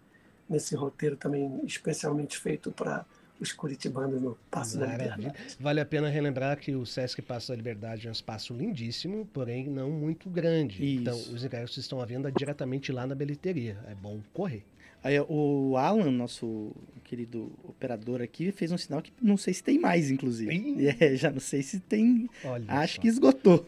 nesse 0.50 0.76
roteiro 0.76 1.16
também 1.16 1.62
especialmente 1.64 2.38
feito 2.38 2.72
para 2.72 3.06
os 3.40 3.52
curitibanos 3.52 4.22
no 4.22 4.38
Passo 4.50 4.80
da 4.80 4.88
Liberdade. 4.88 5.34
Vale 5.60 5.82
a 5.82 5.86
pena 5.86 6.10
relembrar 6.10 6.58
que 6.58 6.76
o 6.76 6.86
Sesc 6.86 7.22
Passo 7.22 7.50
da 7.50 7.56
Liberdade 7.56 8.08
é 8.08 8.10
um 8.10 8.14
espaço 8.14 8.54
lindíssimo, 8.54 9.28
porém 9.34 9.68
não 9.68 9.92
muito 9.92 10.30
grande. 10.30 10.84
Isso. 10.84 11.02
Então, 11.02 11.18
os 11.18 11.44
ingressos 11.44 11.78
estão 11.78 12.02
à 12.02 12.06
venda 12.06 12.32
diretamente 12.32 12.92
lá 12.92 13.06
na 13.06 13.14
bilheteria. 13.14 13.78
É 13.88 13.96
bom 13.96 14.20
correr. 14.34 14.64
Aí, 15.04 15.20
o 15.20 15.76
Alan, 15.76 16.10
nosso 16.12 16.72
querido 17.04 17.52
operador 17.64 18.22
aqui, 18.22 18.52
fez 18.52 18.72
um 18.72 18.78
sinal 18.78 19.02
que 19.02 19.12
não 19.22 19.36
sei 19.36 19.54
se 19.54 19.62
tem 19.62 19.78
mais, 19.78 20.10
inclusive. 20.10 20.54
É, 21.00 21.16
já 21.16 21.30
não 21.30 21.40
sei 21.40 21.62
se 21.62 21.80
tem. 21.80 22.30
Olha 22.44 22.66
acho 22.68 22.96
só. 22.96 23.02
que 23.02 23.08
esgotou. 23.08 23.66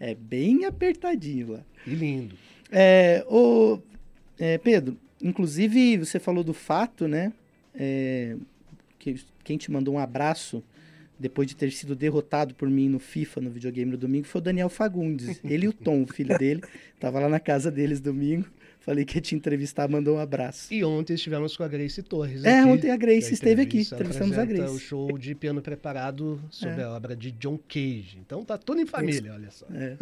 É 0.00 0.14
bem 0.14 0.64
apertadinho 0.64 1.52
lá. 1.52 1.60
E 1.86 1.94
lindo. 1.94 2.36
É, 2.70 3.24
o, 3.28 3.78
é, 4.38 4.58
Pedro, 4.58 4.98
inclusive 5.22 5.98
você 5.98 6.18
falou 6.18 6.42
do 6.42 6.52
fato, 6.52 7.06
né? 7.06 7.32
É, 7.74 8.36
que 8.98 9.16
quem 9.44 9.56
te 9.56 9.70
mandou 9.70 9.94
um 9.94 9.98
abraço 9.98 10.62
depois 11.18 11.46
de 11.46 11.54
ter 11.54 11.70
sido 11.70 11.94
derrotado 11.94 12.54
por 12.54 12.68
mim 12.68 12.88
no 12.88 12.98
FIFA, 12.98 13.42
no 13.42 13.50
videogame 13.50 13.92
no 13.92 13.96
domingo, 13.96 14.26
foi 14.26 14.40
o 14.40 14.44
Daniel 14.44 14.68
Fagundes. 14.68 15.40
Ele 15.44 15.66
e 15.66 15.68
o 15.68 15.72
Tom, 15.72 16.02
o 16.02 16.06
filho 16.06 16.36
dele, 16.36 16.62
tava 16.98 17.20
lá 17.20 17.28
na 17.28 17.38
casa 17.38 17.70
deles 17.70 18.00
domingo. 18.00 18.46
Falei 18.84 19.02
que 19.06 19.16
ia 19.16 19.22
te 19.22 19.34
entrevistar, 19.34 19.88
mandou 19.88 20.16
um 20.16 20.18
abraço. 20.18 20.72
E 20.72 20.84
ontem 20.84 21.14
estivemos 21.14 21.56
com 21.56 21.62
a 21.62 21.68
Grace 21.68 22.02
Torres. 22.02 22.44
É, 22.44 22.60
aqui, 22.60 22.68
ontem 22.68 22.90
a 22.90 22.96
Grace 22.98 23.32
esteve 23.32 23.62
aqui, 23.62 23.80
entrevistamos 23.80 24.36
a 24.36 24.44
Grace. 24.44 24.74
o 24.74 24.78
show 24.78 25.16
de 25.16 25.34
piano 25.34 25.62
preparado 25.62 26.38
sobre 26.50 26.82
é. 26.82 26.84
a 26.84 26.90
obra 26.90 27.16
de 27.16 27.32
John 27.32 27.58
Cage. 27.66 28.18
Então 28.18 28.44
tá 28.44 28.58
tudo 28.58 28.82
em 28.82 28.86
família, 28.86 29.32
olha 29.32 29.50
só. 29.50 29.64
É. 29.70 29.96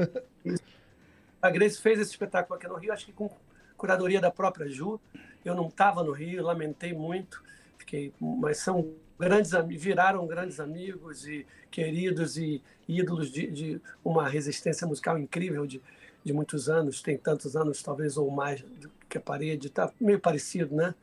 a 1.40 1.48
Grace 1.48 1.80
fez 1.80 2.00
esse 2.00 2.10
espetáculo 2.10 2.56
aqui 2.56 2.66
no 2.66 2.74
Rio, 2.74 2.92
acho 2.92 3.06
que 3.06 3.12
com 3.12 3.30
curadoria 3.76 4.20
da 4.20 4.32
própria 4.32 4.68
Ju. 4.68 5.00
Eu 5.44 5.54
não 5.54 5.68
estava 5.68 6.02
no 6.02 6.10
Rio, 6.10 6.42
lamentei 6.42 6.92
muito, 6.92 7.40
fiquei, 7.78 8.12
mas 8.20 8.58
são 8.58 8.92
grandes 9.16 9.52
viraram 9.78 10.26
grandes 10.26 10.58
amigos 10.58 11.24
e 11.28 11.46
queridos 11.70 12.36
e 12.36 12.60
ídolos 12.88 13.30
de, 13.30 13.46
de 13.46 13.80
uma 14.04 14.28
resistência 14.28 14.84
musical 14.88 15.16
incrível 15.16 15.64
de 15.68 15.80
de 16.24 16.32
muitos 16.32 16.68
anos, 16.68 17.02
tem 17.02 17.16
tantos 17.16 17.56
anos, 17.56 17.82
talvez 17.82 18.16
ou 18.16 18.30
mais, 18.30 18.64
que 19.08 19.18
a 19.18 19.20
parede 19.20 19.66
está 19.66 19.92
meio 20.00 20.20
parecido, 20.20 20.74
né? 20.74 20.94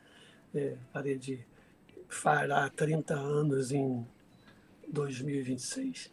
É, 0.53 0.75
parede 0.91 1.45
fará 2.07 2.69
30 2.69 3.13
anos 3.13 3.71
em 3.71 4.05
2026. 4.87 6.11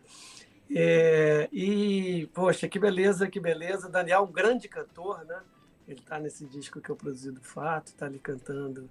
É, 0.75 1.49
e, 1.53 2.29
poxa, 2.35 2.69
que 2.69 2.79
beleza, 2.79 3.29
que 3.29 3.41
beleza. 3.41 3.89
Daniel, 3.89 4.23
um 4.25 4.33
grande 4.33 4.69
cantor, 4.69 5.25
né? 5.25 5.41
Ele 5.87 6.01
está 6.01 6.19
nesse 6.19 6.45
disco 6.45 6.81
que 6.81 6.91
eu 6.91 6.97
produzi 6.97 7.31
do 7.31 7.41
Fato, 7.41 7.89
está 7.89 8.07
ali 8.07 8.19
cantando 8.19 8.91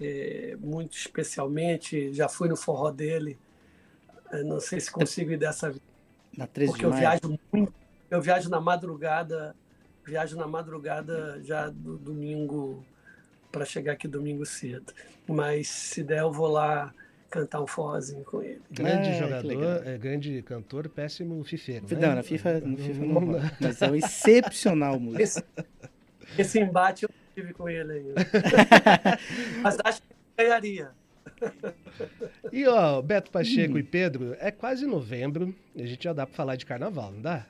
é, 0.00 0.56
muito 0.60 0.96
especialmente. 0.96 2.12
Já 2.12 2.28
fui 2.28 2.48
no 2.48 2.56
forró 2.56 2.90
dele 2.90 3.36
Eu 4.32 4.44
não 4.44 4.60
sei 4.60 4.80
se 4.80 4.90
consigo 4.90 5.32
ir 5.32 5.36
dessa 5.36 5.68
vez. 5.70 5.82
Na 6.36 6.46
13 6.46 6.72
Porque 6.72 6.86
eu 6.86 6.92
viajo 6.92 7.38
muito. 7.52 7.79
Eu 8.10 8.20
viajo 8.20 8.50
na 8.50 8.60
madrugada, 8.60 9.54
viajo 10.04 10.36
na 10.36 10.46
madrugada 10.46 11.40
já 11.42 11.68
do 11.68 11.96
domingo 11.96 12.84
para 13.52 13.64
chegar 13.64 13.92
aqui 13.92 14.08
domingo 14.08 14.44
cedo. 14.44 14.92
Mas 15.26 15.68
se 15.68 16.02
der, 16.02 16.20
eu 16.20 16.32
vou 16.32 16.48
lá 16.48 16.92
cantar 17.30 17.62
um 17.62 17.66
forrozinho 17.66 18.24
com 18.24 18.42
ele. 18.42 18.60
Grande 18.70 19.08
ah, 19.10 19.12
jogador, 19.12 19.86
é, 19.86 19.96
grande 19.96 20.42
cantor, 20.42 20.88
péssimo 20.88 21.42
fifeiro. 21.44 21.86
Né? 21.88 22.06
Não, 22.06 22.14
na 22.16 22.22
FIFA, 22.22 22.60
no 22.60 22.76
FIFA 22.76 23.00
não, 23.00 23.20
não, 23.20 23.20
não. 23.20 23.50
Mas 23.60 23.80
é 23.80 23.90
um 23.90 23.94
excepcional 23.94 24.98
músico. 24.98 25.22
Esse, 25.22 25.44
esse 26.36 26.60
embate 26.60 27.04
eu 27.04 27.10
tive 27.34 27.52
com 27.54 27.68
ele 27.68 27.92
ainda. 27.92 28.14
Mas 29.62 29.78
acho 29.84 30.02
que 30.02 30.08
ganharia. 30.36 30.90
E 32.52 32.66
ó, 32.66 33.00
Beto 33.00 33.30
Pacheco 33.30 33.74
hum. 33.74 33.78
e 33.78 33.82
Pedro, 33.82 34.36
é 34.40 34.50
quase 34.50 34.86
novembro, 34.86 35.54
a 35.76 35.84
gente 35.84 36.04
já 36.04 36.12
dá 36.12 36.26
para 36.26 36.34
falar 36.34 36.56
de 36.56 36.66
carnaval, 36.66 37.12
não 37.12 37.22
dá? 37.22 37.46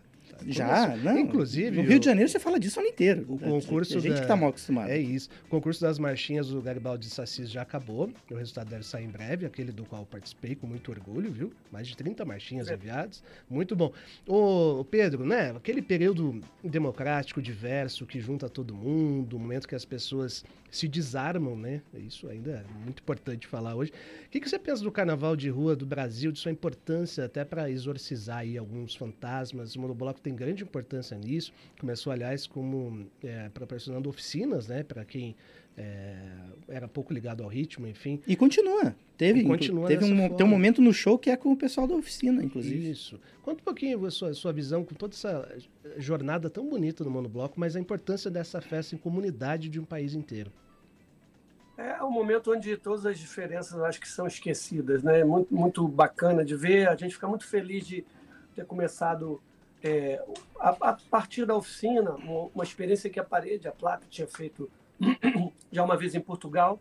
Já, 0.46 0.96
não. 0.96 1.18
Inclusive. 1.18 1.70
No 1.70 1.88
Rio 1.88 1.98
de 1.98 2.06
Janeiro 2.06 2.30
você 2.30 2.38
fala 2.38 2.58
disso 2.58 2.78
o 2.78 2.82
ano 2.82 2.90
inteiro. 2.90 3.26
O 3.28 3.38
concurso. 3.38 3.98
A 3.98 4.00
gente 4.00 4.14
da... 4.14 4.20
que 4.20 4.26
tá 4.26 4.36
mal 4.36 4.50
acostumado. 4.50 4.90
É 4.90 4.98
isso. 4.98 5.28
O 5.46 5.48
concurso 5.48 5.80
das 5.80 5.98
marchinhas 5.98 6.48
do 6.48 6.60
Garibaldi 6.60 7.06
de 7.06 7.12
Sassis 7.12 7.50
já 7.50 7.62
acabou. 7.62 8.10
O 8.30 8.34
resultado 8.34 8.68
deve 8.68 8.84
sair 8.84 9.04
em 9.04 9.10
breve, 9.10 9.46
aquele 9.46 9.72
do 9.72 9.84
qual 9.84 10.04
participei 10.04 10.54
com 10.54 10.66
muito 10.66 10.90
orgulho, 10.90 11.30
viu? 11.30 11.52
Mais 11.70 11.86
de 11.86 11.96
30 11.96 12.24
marchinhas 12.24 12.68
é. 12.68 12.74
enviadas. 12.74 13.22
Muito 13.48 13.74
bom. 13.74 13.92
Ô, 14.26 14.84
Pedro, 14.90 15.24
né? 15.24 15.50
Aquele 15.50 15.82
período 15.82 16.40
democrático, 16.62 17.40
diverso, 17.40 18.06
que 18.06 18.20
junta 18.20 18.48
todo 18.48 18.74
mundo, 18.74 19.36
o 19.36 19.38
momento 19.38 19.66
que 19.68 19.74
as 19.74 19.84
pessoas 19.84 20.44
se 20.70 20.86
desarmam, 20.86 21.56
né? 21.56 21.82
Isso 21.94 22.28
ainda 22.28 22.64
é 22.68 22.84
muito 22.84 23.00
importante 23.00 23.46
falar 23.46 23.74
hoje. 23.74 23.92
O 24.26 24.30
que, 24.30 24.40
que 24.40 24.48
você 24.48 24.58
pensa 24.58 24.82
do 24.82 24.92
carnaval 24.92 25.34
de 25.34 25.48
rua 25.48 25.74
do 25.74 25.84
Brasil, 25.84 26.30
de 26.30 26.38
sua 26.38 26.52
importância 26.52 27.24
até 27.24 27.44
para 27.44 27.70
exorcizar 27.70 28.38
aí 28.38 28.56
alguns 28.56 28.94
fantasmas? 28.94 29.74
O 29.74 29.80
monobloco 29.80 30.20
tem 30.20 30.34
grande 30.34 30.62
importância 30.62 31.16
nisso. 31.16 31.52
Começou, 31.78 32.12
aliás, 32.12 32.46
como 32.46 33.06
é, 33.22 33.48
proporcionando 33.48 34.08
oficinas, 34.08 34.68
né? 34.68 34.82
Para 34.82 35.04
quem 35.04 35.34
é, 35.76 36.16
era 36.68 36.88
pouco 36.88 37.12
ligado 37.12 37.42
ao 37.42 37.48
ritmo, 37.48 37.86
enfim. 37.86 38.20
E 38.26 38.36
continua. 38.36 38.94
Teve, 39.20 39.40
e 39.40 39.44
continua 39.44 39.86
teve 39.86 40.02
um, 40.06 40.34
tem 40.34 40.46
um 40.46 40.48
momento 40.48 40.80
no 40.80 40.94
show 40.94 41.18
que 41.18 41.28
é 41.28 41.36
com 41.36 41.52
o 41.52 41.56
pessoal 41.56 41.86
da 41.86 41.94
oficina, 41.94 42.42
inclusive. 42.42 42.90
Isso. 42.90 43.20
Conta 43.42 43.60
um 43.60 43.64
pouquinho 43.64 44.06
a 44.06 44.10
sua, 44.10 44.30
a 44.30 44.34
sua 44.34 44.50
visão 44.50 44.82
com 44.82 44.94
toda 44.94 45.12
essa 45.12 45.46
jornada 45.98 46.48
tão 46.48 46.66
bonita 46.66 47.04
do 47.04 47.10
monobloco, 47.10 47.60
mas 47.60 47.76
a 47.76 47.80
importância 47.80 48.30
dessa 48.30 48.62
festa 48.62 48.94
em 48.94 48.98
comunidade 48.98 49.68
de 49.68 49.78
um 49.78 49.84
país 49.84 50.14
inteiro. 50.14 50.50
É 51.76 52.02
um 52.02 52.10
momento 52.10 52.50
onde 52.50 52.78
todas 52.78 53.04
as 53.04 53.18
diferenças 53.18 53.78
acho 53.82 54.00
que 54.00 54.08
são 54.08 54.26
esquecidas, 54.26 55.02
né? 55.02 55.22
Muito, 55.22 55.54
muito 55.54 55.86
bacana 55.86 56.42
de 56.42 56.56
ver. 56.56 56.88
A 56.88 56.96
gente 56.96 57.12
fica 57.12 57.28
muito 57.28 57.46
feliz 57.46 57.86
de 57.86 58.02
ter 58.54 58.64
começado 58.64 59.38
é, 59.82 60.24
a, 60.58 60.70
a, 60.70 60.98
partir 61.10 61.44
da 61.44 61.54
oficina, 61.54 62.12
uma, 62.12 62.48
uma, 62.54 62.64
experiência 62.64 63.10
que 63.10 63.20
a 63.20 63.24
parede, 63.24 63.68
a 63.68 63.72
placa, 63.72 64.06
tinha 64.08 64.26
feito 64.26 64.70
já 65.70 65.84
uma 65.84 65.98
vez 65.98 66.14
em 66.14 66.20
Portugal, 66.20 66.80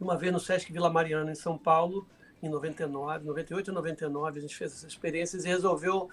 uma 0.00 0.16
vez 0.16 0.32
no 0.32 0.40
Sesc 0.40 0.72
Vila 0.72 0.90
Mariana, 0.90 1.30
em 1.30 1.34
São 1.34 1.58
Paulo, 1.58 2.06
em 2.42 2.48
99, 2.48 3.24
98 3.24 3.70
e 3.70 3.74
99, 3.74 4.38
a 4.38 4.42
gente 4.42 4.56
fez 4.56 4.72
essas 4.72 4.90
experiências 4.90 5.44
e 5.44 5.48
resolveu 5.48 6.08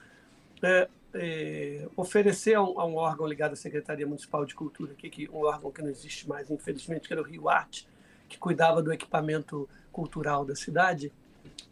é, 0.62 0.88
é, 1.14 1.88
oferecer 1.96 2.56
a 2.56 2.64
um, 2.64 2.80
a 2.80 2.86
um, 2.86 2.96
órgão 2.96 3.28
ligado 3.28 3.54
à 3.54 3.56
Secretaria 3.56 4.08
Municipal 4.08 4.46
de 4.46 4.56
Cultura, 4.56 4.94
aqui, 4.94 5.10
que, 5.10 5.30
um 5.30 5.46
órgão 5.46 5.72
que 5.72 5.82
não 5.82 5.90
existe 5.90 6.28
mais, 6.28 6.50
infelizmente, 6.50 7.08
que 7.08 7.14
era 7.14 7.22
o 7.22 7.26
Rio 7.26 7.48
Arte, 7.48 7.88
que 8.28 8.38
cuidava 8.38 8.82
do 8.82 8.92
equipamento 8.92 9.70
cultural 9.92 10.44
da 10.44 10.56
cidade, 10.56 11.12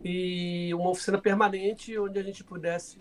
e 0.04 0.74
uma 0.74 0.90
oficina 0.90 1.18
permanente 1.18 1.98
onde 1.98 2.20
a 2.20 2.24
gente 2.24 2.44
pudesse. 2.44 2.98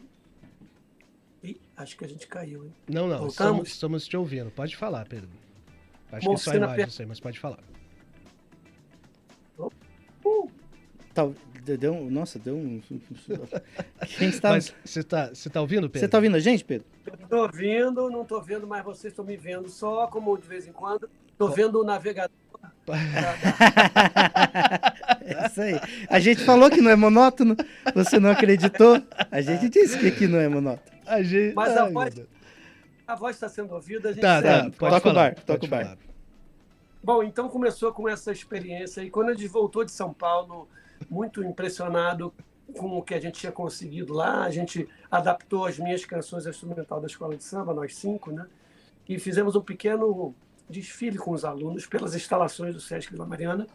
Ih, 1.43 1.61
acho 1.77 1.97
que 1.97 2.05
a 2.05 2.09
gente 2.09 2.27
caiu, 2.27 2.65
hein? 2.65 2.75
Não, 2.89 3.07
não, 3.07 3.27
estamos, 3.27 3.69
estamos 3.69 4.07
te 4.07 4.17
ouvindo. 4.17 4.51
Pode 4.51 4.77
falar, 4.77 5.07
Pedro. 5.07 5.29
Acho 6.11 6.29
uma 6.29 6.37
que 6.37 6.43
só 6.43 6.53
a 6.53 6.57
imagem, 6.57 6.77
per... 6.77 6.91
sei, 6.91 7.07
mas 7.07 7.21
pode 7.21 7.39
falar. 7.39 7.59
Tá, 11.15 11.29
deu, 11.79 12.11
nossa, 12.11 12.39
deu 12.39 12.57
um. 12.57 12.81
Quem 14.19 14.29
está. 14.29 14.51
Mas 14.51 14.75
você 14.85 15.01
está 15.01 15.29
você 15.29 15.51
tá 15.51 15.61
ouvindo, 15.61 15.83
Pedro? 15.83 16.01
Você 16.01 16.07
está 16.07 16.19
ouvindo 16.19 16.37
a 16.37 16.41
gente, 16.41 16.65
Pedro? 16.65 16.87
Estou 17.23 17.43
ouvindo, 17.43 18.11
não 18.11 18.23
estou 18.23 18.43
vendo, 18.43 18.67
mas 18.67 18.85
vocês 18.85 19.13
estão 19.13 19.25
me 19.25 19.37
vendo 19.37 19.69
só, 19.69 20.07
como 20.07 20.37
de 20.37 20.47
vez 20.47 20.67
em 20.67 20.73
quando. 20.73 21.09
Estou 21.29 21.51
vendo 21.51 21.81
o 21.81 21.85
navegador. 21.85 22.31
é 25.23 25.47
isso 25.47 25.61
aí. 25.61 25.81
A 26.09 26.19
gente 26.19 26.45
falou 26.45 26.69
que 26.69 26.81
não 26.81 26.91
é 26.91 26.97
monótono, 26.97 27.57
você 27.95 28.19
não 28.19 28.31
acreditou? 28.31 29.01
A 29.31 29.41
gente 29.41 29.69
disse 29.69 29.97
que 29.99 30.09
aqui 30.09 30.27
não 30.27 30.41
é 30.41 30.49
monótono. 30.49 30.83
A 31.07 31.23
gente... 31.23 31.55
Mas 31.55 31.77
a 31.77 31.89
voz, 31.89 32.21
a 33.07 33.15
voz 33.15 33.37
está 33.37 33.49
sendo 33.49 33.73
ouvida, 33.75 34.09
a 34.09 34.13
gente 34.13 34.23
tá, 34.23 34.43
tá, 34.43 34.71
toca 34.71 35.09
o 35.09 35.15
bar, 35.15 35.35
toca 35.47 35.65
o 35.65 35.69
bar. 35.69 35.97
Bom, 37.03 37.23
então 37.23 37.49
começou 37.49 37.93
com 37.93 38.09
essa 38.09 38.33
experiência 38.33 39.01
e 39.03 39.11
quando 39.11 39.31
a 39.31 39.35
gente 39.35 39.49
voltou 39.49 39.85
de 39.85 39.93
São 39.93 40.13
Paulo 40.13 40.69
muito 41.13 41.45
impressionado 41.45 42.33
com 42.75 42.97
o 42.97 43.03
que 43.03 43.13
a 43.13 43.21
gente 43.21 43.41
tinha 43.41 43.53
conseguido 43.53 44.15
lá. 44.15 44.45
A 44.45 44.51
gente 44.51 44.89
adaptou 45.11 45.67
as 45.67 45.79
minhas 45.79 46.05
canções 46.07 46.47
instrumental 46.47 47.01
da 47.01 47.07
escola 47.07 47.37
de 47.37 47.45
samba, 47.45 47.75
nós 47.75 47.95
cinco, 47.95 48.33
né? 48.33 48.47
E 49.07 49.19
fizemos 49.19 49.55
um 49.55 49.61
pequeno 49.61 50.35
desfile 50.71 51.19
com 51.19 51.33
os 51.33 51.45
alunos 51.45 51.85
pelas 51.87 52.15
instalações 52.15 52.75
do 52.75 52.81
Sesc 52.81 53.13
Vila 53.13 53.27
Mariana. 53.27 53.67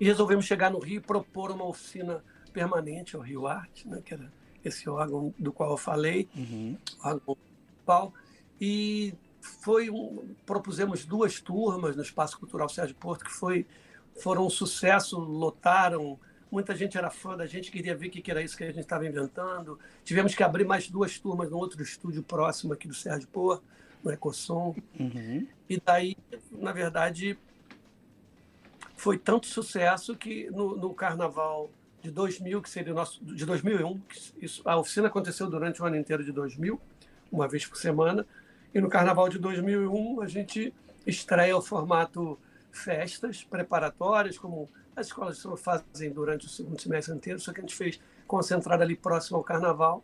E 0.00 0.04
resolvemos 0.06 0.46
chegar 0.46 0.70
no 0.70 0.78
Rio 0.78 0.96
e 0.96 1.00
propor 1.00 1.50
uma 1.50 1.66
oficina 1.66 2.24
permanente 2.54 3.14
ao 3.14 3.20
Rio 3.20 3.46
Arte, 3.46 3.86
né? 3.86 4.00
que 4.02 4.14
era 4.14 4.32
esse 4.64 4.88
órgão 4.88 5.34
do 5.38 5.52
qual 5.52 5.72
eu 5.72 5.76
falei, 5.76 6.26
uhum. 6.34 6.76
órgão 7.04 7.36
principal. 7.36 8.14
E 8.58 9.12
foi 9.40 9.90
um, 9.90 10.34
propusemos 10.46 11.04
duas 11.04 11.40
turmas 11.40 11.96
no 11.96 12.02
Espaço 12.02 12.38
Cultural 12.38 12.68
Sérgio 12.68 12.96
Porto, 12.96 13.24
que 13.24 13.32
foi 13.32 13.66
foram 14.20 14.46
um 14.46 14.50
sucesso, 14.50 15.18
lotaram. 15.18 16.18
Muita 16.50 16.74
gente 16.74 16.96
era 16.96 17.10
fã 17.10 17.36
da 17.36 17.46
gente, 17.46 17.70
queria 17.70 17.94
ver 17.94 18.08
o 18.08 18.10
que 18.10 18.30
era 18.30 18.42
isso 18.42 18.56
que 18.56 18.64
a 18.64 18.68
gente 18.68 18.80
estava 18.80 19.06
inventando. 19.06 19.78
Tivemos 20.04 20.34
que 20.34 20.42
abrir 20.42 20.64
mais 20.64 20.88
duas 20.88 21.18
turmas 21.18 21.50
no 21.50 21.58
outro 21.58 21.82
estúdio 21.82 22.22
próximo 22.22 22.72
aqui 22.72 22.88
do 22.88 22.94
Sérgio 22.94 23.28
Pôr, 23.28 23.62
no 24.02 24.10
Ecossom. 24.10 24.74
Uhum. 24.98 25.46
E 25.68 25.80
daí, 25.84 26.16
na 26.50 26.72
verdade, 26.72 27.38
foi 28.96 29.18
tanto 29.18 29.46
sucesso 29.46 30.16
que 30.16 30.50
no, 30.50 30.76
no 30.76 30.94
Carnaval 30.94 31.70
de 32.02 32.10
2000, 32.10 32.62
que 32.62 32.70
seria 32.70 32.92
o 32.92 32.96
nosso 32.96 33.22
de 33.24 33.44
2001, 33.44 34.00
isso, 34.40 34.62
a 34.64 34.76
oficina 34.76 35.08
aconteceu 35.08 35.48
durante 35.48 35.82
o 35.82 35.84
ano 35.84 35.96
inteiro 35.96 36.24
de 36.24 36.32
2000, 36.32 36.80
uma 37.30 37.46
vez 37.46 37.66
por 37.66 37.76
semana, 37.76 38.26
e 38.74 38.80
no 38.80 38.88
Carnaval 38.88 39.28
de 39.28 39.38
2001 39.38 40.20
a 40.20 40.28
gente 40.28 40.72
estreia 41.06 41.56
o 41.56 41.62
formato 41.62 42.38
festas 42.78 43.44
preparatórias, 43.44 44.38
como 44.38 44.68
as 44.94 45.06
escolas 45.06 45.42
fazem 45.58 46.10
durante 46.10 46.46
o 46.46 46.48
segundo 46.48 46.80
semestre 46.80 47.14
inteiro, 47.14 47.38
só 47.38 47.52
que 47.52 47.60
a 47.60 47.62
gente 47.62 47.74
fez 47.74 48.00
concentrado 48.26 48.82
ali 48.82 48.96
próximo 48.96 49.36
ao 49.36 49.44
Carnaval, 49.44 50.02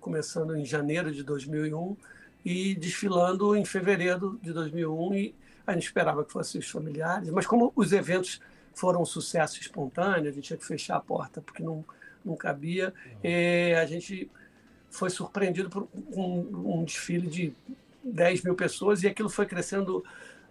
começando 0.00 0.56
em 0.56 0.64
janeiro 0.64 1.12
de 1.12 1.22
2001 1.22 1.96
e 2.44 2.74
desfilando 2.74 3.56
em 3.56 3.64
fevereiro 3.64 4.38
de 4.42 4.52
2001 4.52 5.14
e 5.14 5.34
a 5.66 5.72
gente 5.72 5.84
esperava 5.84 6.24
que 6.24 6.32
fossem 6.32 6.60
os 6.60 6.68
familiares, 6.68 7.30
mas 7.30 7.46
como 7.46 7.72
os 7.74 7.92
eventos 7.92 8.40
foram 8.74 9.02
um 9.02 9.04
sucesso 9.06 9.60
espontâneo, 9.60 10.28
a 10.28 10.32
gente 10.32 10.44
tinha 10.44 10.58
que 10.58 10.66
fechar 10.66 10.96
a 10.96 11.00
porta 11.00 11.40
porque 11.40 11.62
não, 11.62 11.84
não 12.24 12.36
cabia, 12.36 12.92
uhum. 13.06 13.78
a 13.80 13.86
gente 13.86 14.30
foi 14.90 15.10
surpreendido 15.10 15.70
por 15.70 15.88
um, 16.14 16.80
um 16.80 16.84
desfile 16.84 17.26
de 17.26 17.54
10 18.04 18.42
mil 18.42 18.54
pessoas 18.54 19.02
e 19.02 19.08
aquilo 19.08 19.28
foi 19.28 19.46
crescendo 19.46 20.04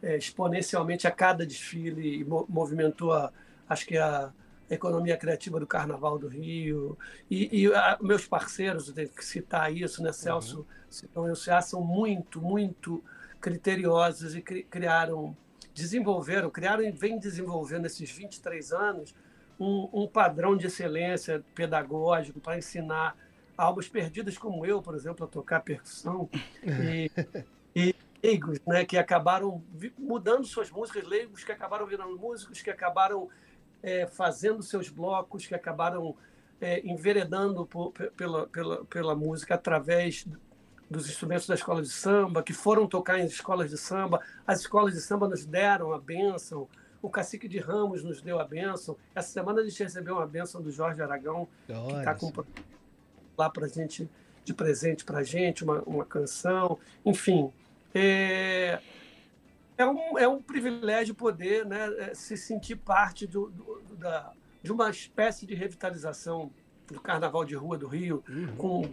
é, 0.04 0.18
exponencialmente 0.18 1.08
a 1.08 1.12
cada 1.12 1.46
desfile 1.46 2.20
e 2.20 2.24
movimentou, 2.26 3.14
a, 3.14 3.32
acho 3.70 3.88
que 3.88 3.98
a 3.98 4.32
economia 4.70 5.16
criativa 5.16 5.60
do 5.60 5.66
Carnaval 5.66 6.20
do 6.20 6.28
Rio. 6.28 6.98
E, 7.32 7.64
e 7.64 7.74
a, 7.74 7.98
meus 8.02 8.28
parceiros, 8.28 8.92
tenho 8.92 9.08
que 9.08 9.24
citar 9.24 9.74
isso, 9.74 10.04
né, 10.04 10.12
Celso 10.12 10.68
uhum. 11.16 11.32
e 11.32 11.36
Ceará, 11.38 11.62
são 11.62 11.82
muito, 11.82 12.42
muito 12.42 13.02
criteriosos 13.40 14.36
e 14.36 14.42
cri, 14.42 14.64
criaram, 14.64 15.36
desenvolveram, 15.74 16.50
criaram 16.50 16.84
e 16.84 16.92
vêm 16.92 17.18
desenvolvendo 17.18 17.86
esses 17.86 18.12
23 18.12 18.74
anos 18.74 19.16
um, 19.58 19.88
um 19.94 20.08
padrão 20.08 20.58
de 20.58 20.68
excelência 20.68 21.44
pedagógico 21.56 22.42
para 22.42 22.58
ensinar 22.58 23.16
almas 23.58 23.88
perdidas 23.88 24.38
como 24.38 24.66
eu, 24.66 24.82
por 24.82 24.96
exemplo, 24.96 25.26
a 25.26 25.28
tocar 25.30 25.62
percussão. 25.62 26.30
E, 26.66 27.12
e 27.76 27.96
leigos, 28.24 28.60
né, 28.66 28.86
que 28.86 28.98
acabaram 28.98 29.62
mudando 29.98 30.46
suas 30.46 30.72
músicas, 30.72 31.04
leigos 31.04 31.44
que 31.44 31.52
acabaram 31.52 31.86
virando 31.86 32.18
músicos, 32.18 32.62
que 32.62 32.70
acabaram 32.70 33.30
é, 33.82 34.08
fazendo 34.08 34.64
seus 34.64 34.88
blocos, 34.88 35.46
que 35.46 35.54
acabaram 35.54 36.16
é, 36.62 36.80
enveredando 36.88 37.66
por, 37.66 37.92
pela, 37.92 38.48
pela, 38.48 38.86
pela 38.86 39.16
música 39.16 39.56
através 39.56 40.26
dos 40.90 41.10
instrumentos 41.10 41.48
da 41.48 41.56
escola 41.56 41.82
de 41.82 41.90
samba, 41.90 42.42
que 42.42 42.54
foram 42.54 42.88
tocar 42.88 43.20
em 43.20 43.26
escolas 43.26 43.70
de 43.70 43.78
samba. 43.78 44.22
As 44.48 44.62
escolas 44.62 44.94
de 44.94 45.02
samba 45.02 45.28
nos 45.28 45.46
deram 45.46 45.92
a 45.92 46.00
bênção, 46.00 46.70
o 47.02 47.10
cacique 47.10 47.50
de 47.50 47.60
Ramos 47.60 48.02
nos 48.04 48.22
deu 48.22 48.40
a 48.40 48.46
benção. 48.46 48.96
Essa 49.14 49.30
semana 49.30 49.60
a 49.60 49.64
gente 49.66 49.84
recebeu 49.84 50.16
uma 50.16 50.26
benção 50.26 50.62
do 50.62 50.72
Jorge 50.72 51.02
Aragão, 51.02 51.50
que 51.66 51.74
está 51.74 52.16
com 52.16 52.32
lá 53.38 53.50
para 53.50 53.68
gente 53.68 54.10
de 54.46 54.54
presente 54.54 55.04
para 55.04 55.20
a 55.20 55.24
gente, 55.24 55.64
uma, 55.64 55.82
uma 55.82 56.06
canção, 56.06 56.80
enfim. 57.06 57.52
É, 57.94 58.80
é, 59.78 59.86
um, 59.86 60.18
é 60.18 60.28
um 60.28 60.42
privilégio 60.42 61.14
poder 61.14 61.66
né, 61.66 61.90
é, 61.98 62.14
se 62.14 62.36
sentir 62.38 62.76
parte 62.76 63.28
do, 63.28 63.50
do, 63.50 63.82
da, 63.98 64.32
de 64.62 64.72
uma 64.72 64.90
espécie 64.90 65.46
de 65.46 65.54
revitalização 65.54 66.52
do 66.88 67.00
Carnaval 67.02 67.46
de 67.46 67.56
Rua 67.56 67.78
do 67.78 67.88
Rio, 67.88 68.24
uhum. 68.28 68.56
com 68.56 68.82
o 68.82 68.88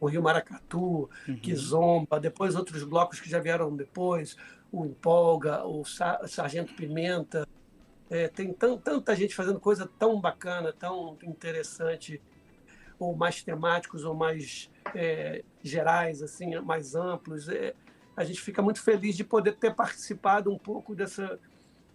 o 0.00 0.06
Rio 0.06 0.22
Maracatu, 0.22 1.08
uhum. 1.26 1.36
Kizomba, 1.40 2.20
depois 2.20 2.54
outros 2.54 2.82
blocos 2.84 3.20
que 3.20 3.30
já 3.30 3.38
vieram 3.38 3.74
depois, 3.74 4.36
o 4.70 4.84
Empolga, 4.84 5.64
o 5.64 5.82
Sargento 5.84 6.74
Pimenta. 6.74 7.48
É, 8.10 8.28
tem 8.28 8.52
tanta 8.52 9.16
gente 9.16 9.34
fazendo 9.34 9.58
coisa 9.58 9.90
tão 9.98 10.20
bacana, 10.20 10.72
tão 10.72 11.16
interessante, 11.22 12.20
ou 12.98 13.16
mais 13.16 13.42
temáticos, 13.42 14.04
ou 14.04 14.14
mais 14.14 14.70
é, 14.94 15.42
gerais, 15.62 16.22
assim, 16.22 16.54
mais 16.60 16.94
amplos. 16.94 17.48
É, 17.48 17.74
a 18.16 18.24
gente 18.24 18.40
fica 18.40 18.62
muito 18.62 18.80
feliz 18.80 19.16
de 19.16 19.24
poder 19.24 19.56
ter 19.56 19.74
participado 19.74 20.52
um 20.52 20.58
pouco 20.58 20.94
dessa, 20.94 21.38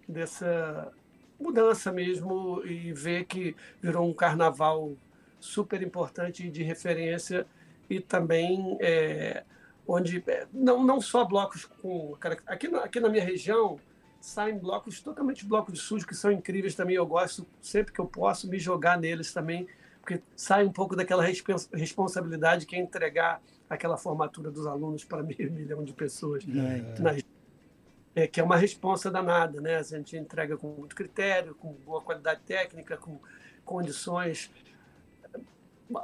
dessa 0.08 0.92
mudança 1.40 1.92
mesmo 1.92 2.62
e 2.66 2.92
ver 2.92 3.26
que 3.26 3.56
virou 3.82 4.08
um 4.08 4.14
carnaval 4.14 4.94
super 5.40 5.82
importante 5.82 6.50
de 6.50 6.64
referência 6.64 7.48
e 7.90 8.00
também 8.00 8.78
é, 8.82 9.44
onde 9.88 10.24
é, 10.28 10.46
não, 10.54 10.84
não 10.84 11.00
só 11.00 11.24
blocos 11.24 11.66
com 11.66 12.16
aqui 12.46 12.68
na, 12.68 12.80
aqui 12.80 13.00
na 13.00 13.10
minha 13.10 13.24
região 13.24 13.80
saem 14.20 14.58
blocos 14.58 15.00
totalmente 15.00 15.46
blocos 15.46 15.74
de 15.74 15.80
sujo 15.80 16.06
que 16.06 16.14
são 16.14 16.30
incríveis 16.30 16.76
também 16.76 16.98
eu 16.98 17.06
gosto 17.06 17.48
sempre 17.62 17.94
que 17.94 18.00
eu 18.00 18.06
posso 18.06 18.50
me 18.50 18.60
jogar 18.60 19.00
neles 19.00 19.32
também 19.32 19.66
porque 20.10 20.24
sai 20.36 20.66
um 20.66 20.72
pouco 20.72 20.96
daquela 20.96 21.24
responsabilidade 21.24 22.66
que 22.66 22.76
é 22.76 22.80
entregar 22.80 23.40
aquela 23.70 23.96
formatura 23.96 24.50
dos 24.50 24.66
alunos 24.66 25.04
para 25.04 25.22
meio 25.22 25.52
milhão 25.52 25.84
de 25.84 25.94
pessoas 25.94 26.44
é. 28.16 28.24
é, 28.24 28.28
que 28.28 28.40
é 28.40 28.44
uma 28.44 28.58
resposta 28.58 29.12
danada, 29.12 29.62
né? 29.62 29.76
A 29.76 29.84
gente 29.84 30.18
entrega 30.18 30.58
com 30.58 30.70
muito 30.70 30.96
critério, 30.96 31.54
com 31.54 31.74
boa 31.74 32.02
qualidade 32.02 32.42
técnica, 32.42 32.98
com 32.98 33.20
condições 33.64 34.52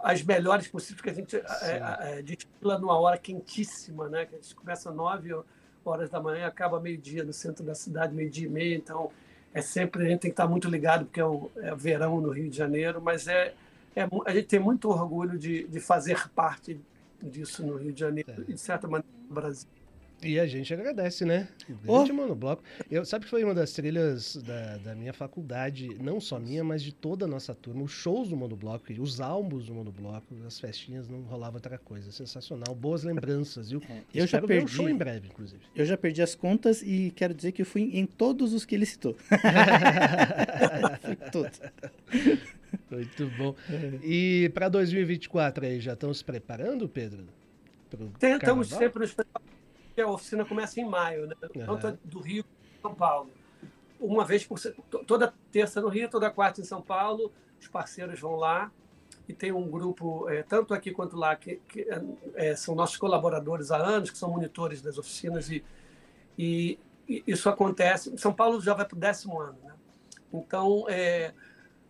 as 0.04 0.22
melhores 0.24 0.68
possíveis 0.68 1.02
que 1.02 1.10
a 1.10 1.14
gente 1.14 1.36
é, 1.36 2.18
é, 2.18 2.22
destila 2.22 2.78
numa 2.78 3.00
hora 3.00 3.18
quentíssima, 3.18 4.08
né? 4.08 4.26
Que 4.26 4.36
a 4.36 4.38
gente 4.38 4.54
começa 4.54 4.92
às 4.92 4.96
9 4.96 5.44
horas 5.84 6.12
da 6.12 6.20
manhã, 6.20 6.46
acaba 6.46 6.80
meio-dia 6.80 7.24
no 7.24 7.34
centro 7.34 7.64
da 7.64 7.74
cidade, 7.74 8.14
meio-dia 8.14 8.46
e 8.46 8.50
meia, 8.50 8.76
então 8.76 9.12
é 9.52 9.62
sempre 9.62 10.06
a 10.06 10.10
gente 10.10 10.22
tem 10.22 10.32
que 10.32 10.34
estar 10.34 10.48
muito 10.48 10.70
ligado 10.70 11.06
porque 11.06 11.20
é, 11.20 11.26
o, 11.26 11.50
é 11.58 11.74
verão 11.76 12.22
no 12.22 12.30
Rio 12.30 12.50
de 12.50 12.58
Janeiro, 12.58 13.02
mas 13.02 13.28
é, 13.28 13.54
é 13.96 14.08
a 14.26 14.34
gente 14.34 14.48
tem 14.48 14.60
muito 14.60 14.90
orgulho 14.90 15.38
de, 15.38 15.68
de 15.68 15.80
fazer 15.80 16.30
parte 16.30 16.80
disso 17.22 17.66
no 17.66 17.78
Rio 17.78 17.94
de 17.94 18.00
Janeiro 18.00 18.32
é. 18.32 18.42
e 18.48 18.54
de 18.54 18.60
certa 18.60 18.88
maneira 18.88 19.08
no 19.28 19.34
Brasil. 19.34 19.70
E 20.24 20.40
a 20.40 20.48
gente 20.48 20.74
agradece, 20.74 21.26
né? 21.26 21.48
Grande 21.84 22.12
oh. 22.12 22.16
Monobloco. 22.16 22.64
Eu, 22.90 23.06
sabe 23.06 23.26
que 23.26 23.30
foi 23.30 23.44
uma 23.44 23.54
das 23.54 23.74
trilhas 23.74 24.36
da, 24.38 24.78
da, 24.78 24.96
minha 24.96 25.14
faculdade, 25.14 25.90
não 26.02 26.20
só 26.20 26.40
minha, 26.40 26.64
mas 26.64 26.82
de 26.82 26.94
toda 26.94 27.26
a 27.26 27.28
nossa 27.28 27.54
turma. 27.54 27.84
Os 27.84 27.92
shows 27.92 28.30
do 28.30 28.38
Monobloco, 28.38 28.92
os 29.00 29.22
álbuns 29.22 29.68
do 29.68 29.74
Monobloco, 29.76 30.34
as 30.48 30.60
festinhas, 30.60 31.08
não 31.08 31.22
rolava 31.22 31.58
outra 31.58 31.78
coisa. 31.78 32.12
Sensacional. 32.12 32.74
Boas 32.74 33.04
lembranças, 33.04 33.70
viu? 33.70 33.82
É, 33.90 34.02
eu 34.14 34.26
já 34.26 34.42
perdi. 34.42 34.66
Um 34.66 34.68
show 34.68 34.90
em 34.90 34.96
breve, 34.96 35.28
inclusive. 35.28 35.62
Eu 35.76 35.86
já 35.86 35.98
perdi 35.98 36.22
as 36.22 36.34
contas 36.34 36.82
e 36.82 37.12
quero 37.16 37.34
dizer 37.34 37.52
que 37.52 37.62
eu 37.62 37.66
fui 37.66 37.92
em 37.94 38.06
todos 38.06 38.54
os 38.54 38.66
que 38.66 38.74
ele 38.74 38.86
citou. 38.86 39.16
fui 41.02 41.16
todos. 41.32 41.62
Muito 42.90 43.28
bom. 43.38 43.56
É. 43.70 44.00
E 44.04 44.50
para 44.50 44.70
2024 44.70 45.66
aí, 45.66 45.80
já 45.80 45.94
estão 45.94 46.14
se 46.14 46.24
preparando, 46.24 46.88
Pedro? 46.88 47.26
Tentamos 48.20 48.70
sempre 48.70 49.00
nos 49.00 49.14
preparar 49.14 49.48
que 49.94 50.02
a 50.02 50.08
oficina 50.08 50.44
começa 50.44 50.80
em 50.80 50.86
maio, 50.86 51.28
né? 51.28 51.36
Tanto 51.66 51.88
uhum. 51.88 51.98
do 52.04 52.20
Rio 52.20 52.46
São 52.82 52.94
Paulo. 52.94 53.30
Uma 54.00 54.26
vez 54.26 54.46
por 54.46 54.60
toda 55.08 55.34
terça 55.52 55.82
no 55.82 55.88
Rio, 55.88 56.10
toda 56.10 56.30
quarta 56.30 56.60
em 56.60 56.66
São 56.66 56.82
Paulo, 56.82 57.32
os 57.60 57.68
parceiros 57.68 58.20
vão 58.20 58.36
lá 58.36 58.70
e 59.28 59.34
tem 59.34 59.52
um 59.52 59.70
grupo, 59.70 60.30
é, 60.30 60.44
tanto 60.44 60.74
aqui 60.74 60.92
quanto 60.92 61.16
lá, 61.16 61.36
que, 61.36 61.56
que 61.68 61.88
é, 62.36 62.56
são 62.56 62.76
nossos 62.76 62.98
colaboradores 62.98 63.72
há 63.72 63.78
anos, 63.78 64.12
que 64.12 64.18
são 64.18 64.30
monitores 64.30 64.82
das 64.82 64.98
oficinas 64.98 65.50
e, 65.50 65.64
e, 66.38 66.78
e 67.08 67.24
isso 67.26 67.50
acontece. 67.50 68.16
São 68.18 68.34
Paulo 68.34 68.62
já 68.62 68.74
vai 68.74 68.86
para 68.86 68.96
o 68.96 69.00
décimo 69.00 69.40
ano, 69.40 69.58
né? 69.64 69.74
Então, 70.32 70.86
é, 70.90 71.34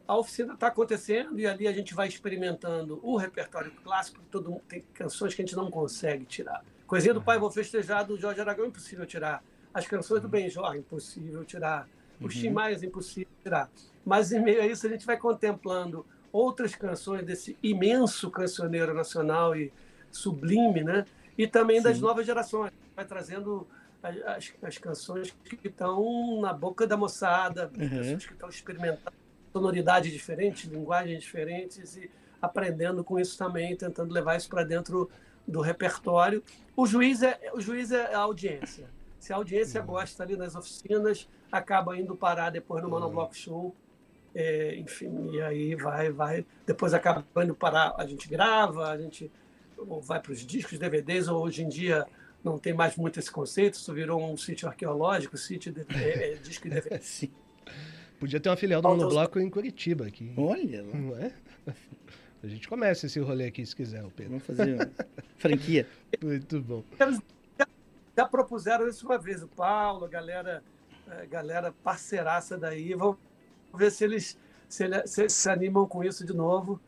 a 0.07 0.17
oficina 0.17 0.53
está 0.53 0.67
acontecendo 0.67 1.39
e 1.39 1.47
ali 1.47 1.67
a 1.67 1.73
gente 1.73 1.93
vai 1.93 2.07
experimentando 2.07 2.99
o 3.01 3.17
repertório 3.17 3.71
clássico, 3.83 4.19
todo, 4.29 4.61
tem 4.67 4.81
canções 4.93 5.33
que 5.33 5.41
a 5.41 5.45
gente 5.45 5.55
não 5.55 5.71
consegue 5.71 6.25
tirar. 6.25 6.63
Coisinha 6.85 7.13
do 7.13 7.21
Pai 7.21 7.39
Vou 7.39 7.49
Festejar 7.49 8.05
do 8.05 8.17
Jorge 8.17 8.39
Aragão, 8.39 8.67
impossível 8.67 9.05
tirar. 9.05 9.43
As 9.73 9.87
canções 9.87 10.21
do 10.21 10.29
Benjó, 10.29 10.73
impossível 10.73 11.43
tirar. 11.43 11.89
Os 12.21 12.35
uhum. 12.35 12.53
Maia, 12.53 12.75
impossível 12.85 13.31
tirar. 13.43 13.69
Mas 14.05 14.31
em 14.31 14.41
meio 14.41 14.61
a 14.61 14.67
isso 14.67 14.85
a 14.85 14.89
gente 14.89 15.05
vai 15.05 15.17
contemplando 15.17 16.05
outras 16.31 16.75
canções 16.75 17.25
desse 17.25 17.57
imenso 17.61 18.29
cancioneiro 18.29 18.93
nacional 18.93 19.55
e 19.55 19.73
sublime, 20.11 20.83
né? 20.83 21.05
E 21.37 21.47
também 21.47 21.77
Sim. 21.77 21.83
das 21.83 21.99
novas 21.99 22.25
gerações. 22.25 22.71
Vai 22.95 23.05
trazendo 23.05 23.67
as, 24.01 24.53
as 24.61 24.77
canções 24.77 25.35
que 25.43 25.67
estão 25.67 26.39
na 26.39 26.53
boca 26.53 26.85
da 26.85 26.95
moçada, 26.95 27.71
uhum. 27.77 27.89
pessoas 27.89 28.25
que 28.25 28.33
estão 28.33 28.47
experimentando 28.47 29.24
sonoridades 29.55 30.11
diferentes, 30.11 30.69
linguagens 30.69 31.23
diferentes 31.23 31.95
e 31.95 32.11
aprendendo 32.41 33.05
com 33.05 33.17
isso 33.17 33.37
também, 33.37 33.73
tentando 33.73 34.13
levar 34.13 34.35
isso 34.35 34.49
para 34.49 34.65
dentro 34.65 35.09
do 35.47 35.61
repertório. 35.61 36.43
O 36.75 36.85
juiz 36.85 37.23
é, 37.23 37.39
o 37.53 37.61
juiz 37.61 37.89
é 37.93 38.13
a 38.13 38.19
audiência. 38.19 38.89
Se 39.17 39.31
a 39.31 39.37
audiência 39.37 39.79
uhum. 39.79 39.87
gosta 39.87 40.23
ali 40.23 40.35
nas 40.35 40.55
oficinas, 40.55 41.29
acaba 41.49 41.97
indo 41.97 42.17
parar 42.17 42.49
depois 42.49 42.83
no 42.83 42.89
Monoblock 42.89 43.37
Show. 43.37 43.73
É, 44.35 44.75
enfim, 44.75 45.29
e 45.31 45.41
aí 45.41 45.73
vai, 45.73 46.11
vai. 46.11 46.45
Depois 46.65 46.93
acaba 46.93 47.25
indo 47.41 47.55
parar, 47.55 47.95
a 47.97 48.05
gente 48.05 48.27
grava, 48.27 48.89
a 48.89 48.97
gente 48.97 49.31
vai 50.01 50.19
para 50.19 50.33
os 50.33 50.45
discos, 50.45 50.77
DVDs, 50.77 51.29
ou 51.29 51.41
hoje 51.41 51.63
em 51.63 51.69
dia 51.69 52.05
não 52.43 52.59
tem 52.59 52.73
mais 52.73 52.97
muito 52.97 53.17
esse 53.19 53.31
conceito, 53.31 53.75
isso 53.75 53.93
virou 53.93 54.21
um 54.21 54.35
sítio 54.35 54.67
arqueológico, 54.67 55.37
sítio 55.37 55.71
de, 55.71 55.85
é, 55.97 56.33
é, 56.33 56.35
disco 56.35 56.67
e 56.67 56.69
DVD. 56.69 56.99
Sim. 56.99 57.31
Podia 58.19 58.39
ter 58.39 58.49
uma 58.49 58.55
filial 58.55 58.81
do 58.81 58.87
Monobloco 58.87 59.39
em 59.39 59.49
Curitiba 59.49 60.07
aqui. 60.07 60.33
Olha, 60.37 60.83
não 60.83 61.15
é? 61.17 61.31
A 62.43 62.47
gente 62.47 62.67
começa 62.67 63.07
esse 63.07 63.19
rolê 63.19 63.47
aqui, 63.47 63.65
se 63.65 63.75
quiser, 63.75 64.03
Pedro. 64.15 64.33
Vamos 64.33 64.45
fazer 64.45 64.75
uma 64.75 64.91
franquia. 65.37 65.87
Muito 66.21 66.61
bom. 66.61 66.83
Já, 66.97 67.67
já, 68.15 68.25
propuseram 68.25 68.87
isso 68.87 69.05
uma 69.05 69.17
vez, 69.17 69.41
o 69.41 69.47
Paulo, 69.47 70.05
a 70.05 70.07
galera, 70.07 70.63
a 71.07 71.25
galera 71.25 71.73
parceiraça 71.83 72.57
daí. 72.57 72.93
Vamos 72.93 73.17
ver 73.73 73.91
se 73.91 74.03
eles 74.03 74.37
se, 74.69 74.83
ele, 74.83 75.07
se, 75.07 75.27
se 75.27 75.49
animam 75.49 75.87
com 75.87 76.03
isso 76.03 76.25
de 76.25 76.33
novo. 76.33 76.79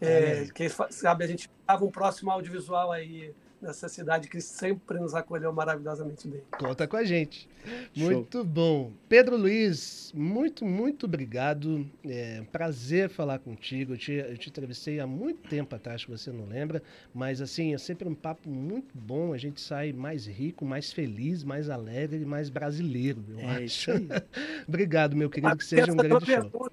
É, 0.00 0.46
quem 0.54 0.68
sabe 0.68 1.24
a 1.24 1.26
gente 1.26 1.50
tava 1.66 1.84
um 1.84 1.90
próximo 1.90 2.30
audiovisual 2.30 2.90
aí 2.90 3.34
nessa 3.64 3.88
cidade 3.88 4.28
que 4.28 4.40
sempre 4.40 4.98
nos 4.98 5.14
acolheu 5.14 5.52
maravilhosamente 5.52 6.28
bem. 6.28 6.42
Conta 6.58 6.86
com 6.86 6.96
a 6.96 7.04
gente. 7.04 7.48
Show. 7.94 8.10
Muito 8.10 8.44
bom. 8.44 8.92
Pedro 9.08 9.36
Luiz, 9.36 10.12
muito, 10.14 10.64
muito 10.64 11.06
obrigado. 11.06 11.88
É 12.04 12.40
um 12.42 12.44
prazer 12.44 13.08
falar 13.08 13.38
contigo. 13.38 13.94
Eu 13.94 13.98
te, 13.98 14.12
eu 14.12 14.36
te 14.36 14.50
entrevistei 14.50 15.00
há 15.00 15.06
muito 15.06 15.48
tempo 15.48 15.74
atrás, 15.74 16.04
que 16.04 16.10
você 16.10 16.30
não 16.30 16.46
lembra, 16.46 16.82
mas 17.12 17.40
assim, 17.40 17.74
é 17.74 17.78
sempre 17.78 18.06
um 18.06 18.14
papo 18.14 18.48
muito 18.48 18.96
bom. 18.96 19.32
A 19.32 19.38
gente 19.38 19.60
sai 19.60 19.92
mais 19.92 20.26
rico, 20.26 20.64
mais 20.64 20.92
feliz, 20.92 21.42
mais 21.42 21.70
alegre 21.70 22.20
e 22.20 22.26
mais 22.26 22.50
brasileiro, 22.50 23.24
eu 23.28 23.40
é 23.40 23.64
acho. 23.64 23.90
obrigado, 24.68 25.16
meu 25.16 25.30
querido, 25.30 25.56
que 25.56 25.64
seja 25.64 25.90
um 25.90 25.96
grande 25.96 26.26
show. 26.26 26.70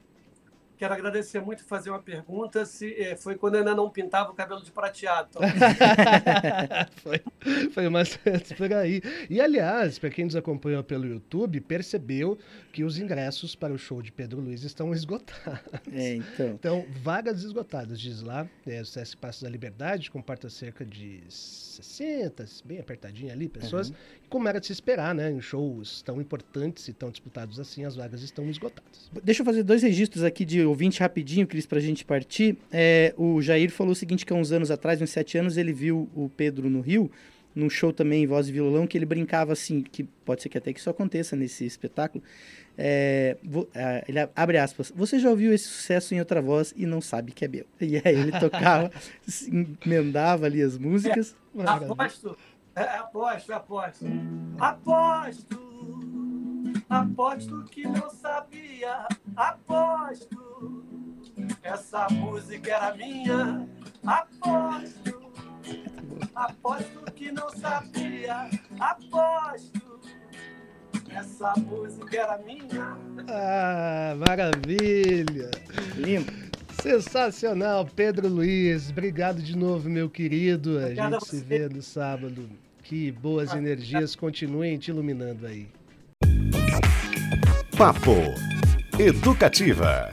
Quero 0.81 0.95
agradecer 0.95 1.39
muito 1.39 1.59
e 1.59 1.63
fazer 1.63 1.91
uma 1.91 2.01
pergunta. 2.01 2.65
Se 2.65 2.91
é, 2.95 3.15
foi 3.15 3.35
quando 3.35 3.53
ainda 3.53 3.75
não 3.75 3.87
pintava 3.87 4.31
o 4.31 4.33
cabelo 4.33 4.63
de 4.63 4.71
prateado. 4.71 5.37
foi, 7.03 7.21
foi 7.69 7.87
mais 7.87 8.17
por 8.57 8.73
aí. 8.73 8.99
E 9.29 9.39
aliás, 9.39 9.99
para 9.99 10.09
quem 10.09 10.25
nos 10.25 10.35
acompanha 10.35 10.81
pelo 10.81 11.05
YouTube, 11.05 11.61
percebeu 11.61 12.35
que 12.73 12.83
os 12.83 12.97
ingressos 12.97 13.53
para 13.53 13.71
o 13.71 13.77
show 13.77 14.01
de 14.01 14.11
Pedro 14.11 14.41
Luiz 14.41 14.63
estão 14.63 14.91
esgotados. 14.91 15.61
É, 15.93 16.15
então. 16.15 16.47
Então, 16.47 16.85
vagas 17.03 17.43
esgotadas, 17.43 18.01
diz 18.01 18.23
lá. 18.23 18.47
É, 18.65 18.81
o 18.81 18.85
CS 18.85 19.13
Passos 19.13 19.43
da 19.43 19.49
Liberdade 19.49 20.09
comporta 20.09 20.49
cerca 20.49 20.83
de 20.83 21.21
60, 21.29 22.43
bem 22.65 22.79
apertadinho 22.79 23.31
ali, 23.31 23.47
pessoas. 23.47 23.89
Uhum. 23.89 23.95
como 24.29 24.47
era 24.47 24.59
de 24.59 24.65
se 24.65 24.73
esperar, 24.73 25.13
né? 25.13 25.29
Em 25.29 25.41
shows 25.41 26.01
tão 26.01 26.19
importantes 26.19 26.87
e 26.87 26.93
tão 26.93 27.11
disputados 27.11 27.59
assim, 27.59 27.85
as 27.85 27.95
vagas 27.95 28.23
estão 28.23 28.49
esgotadas. 28.49 29.11
Deixa 29.23 29.41
eu 29.41 29.45
fazer 29.45 29.61
dois 29.61 29.83
registros 29.83 30.23
aqui 30.23 30.43
de 30.43 30.70
ouvinte 30.71 30.99
rapidinho, 30.99 31.47
Cris, 31.47 31.65
para 31.65 31.77
a 31.77 31.81
gente 31.81 32.03
partir. 32.03 32.57
É, 32.71 33.13
o 33.17 33.41
Jair 33.41 33.71
falou 33.71 33.93
o 33.93 33.95
seguinte, 33.95 34.25
que 34.25 34.33
há 34.33 34.35
uns 34.35 34.51
anos 34.51 34.71
atrás, 34.71 35.01
uns 35.01 35.09
sete 35.09 35.37
anos, 35.37 35.57
ele 35.57 35.71
viu 35.71 36.09
o 36.15 36.29
Pedro 36.35 36.69
no 36.69 36.81
Rio 36.81 37.11
num 37.55 37.69
show 37.69 37.91
também 37.91 38.23
em 38.23 38.27
voz 38.27 38.47
e 38.47 38.51
violão, 38.51 38.87
que 38.87 38.97
ele 38.97 39.05
brincava 39.05 39.53
assim, 39.53 39.81
que 39.81 40.03
pode 40.03 40.41
ser 40.41 40.49
que 40.49 40.57
até 40.57 40.73
que 40.73 40.79
isso 40.79 40.89
aconteça 40.89 41.35
nesse 41.35 41.65
espetáculo. 41.65 42.23
É, 42.77 43.37
é, 43.73 44.05
ele 44.07 44.19
abre 44.35 44.57
aspas, 44.57 44.91
você 44.95 45.19
já 45.19 45.29
ouviu 45.29 45.53
esse 45.53 45.65
sucesso 45.65 46.15
em 46.15 46.19
outra 46.19 46.41
voz 46.41 46.73
e 46.75 46.85
não 46.85 47.01
sabe 47.01 47.31
que 47.31 47.43
é 47.45 47.47
meu. 47.47 47.65
E 47.79 47.97
aí 47.97 48.15
ele 48.15 48.31
tocava, 48.39 48.91
emendava 49.85 50.45
ali 50.45 50.61
as 50.61 50.77
músicas. 50.77 51.35
É, 51.57 51.63
aposto, 51.63 52.37
é, 52.75 52.83
aposto, 52.83 53.53
aposto. 53.53 54.05
Aposto, 54.57 55.70
aposto 56.89 57.63
que 57.71 57.83
não 57.83 58.09
sabia, 58.09 59.07
aposto. 59.35 60.83
Essa 61.63 62.07
música 62.11 62.71
era 62.71 62.95
minha, 62.95 63.67
aposto. 64.05 65.21
Aposto 66.35 67.11
que 67.13 67.31
não 67.31 67.49
sabia, 67.49 68.49
aposto. 68.79 69.99
Essa 71.09 71.53
música 71.57 72.17
era 72.17 72.37
minha. 72.39 72.97
Ah, 73.27 74.15
maravilha! 74.17 75.51
Lindo. 75.95 76.51
Sensacional, 76.81 77.85
Pedro 77.85 78.27
Luiz. 78.27 78.89
Obrigado 78.89 79.41
de 79.41 79.55
novo, 79.55 79.89
meu 79.89 80.09
querido. 80.09 80.79
A 80.79 80.93
gente 80.93 81.15
a 81.15 81.19
se 81.19 81.39
vê 81.41 81.69
no 81.69 81.81
sábado. 81.81 82.49
Que 82.81 83.11
boas 83.11 83.53
energias 83.53 84.15
continuem 84.15 84.77
te 84.77 84.89
iluminando 84.89 85.45
aí. 85.45 85.67
Papo 87.81 88.35
Educativa. 88.99 90.07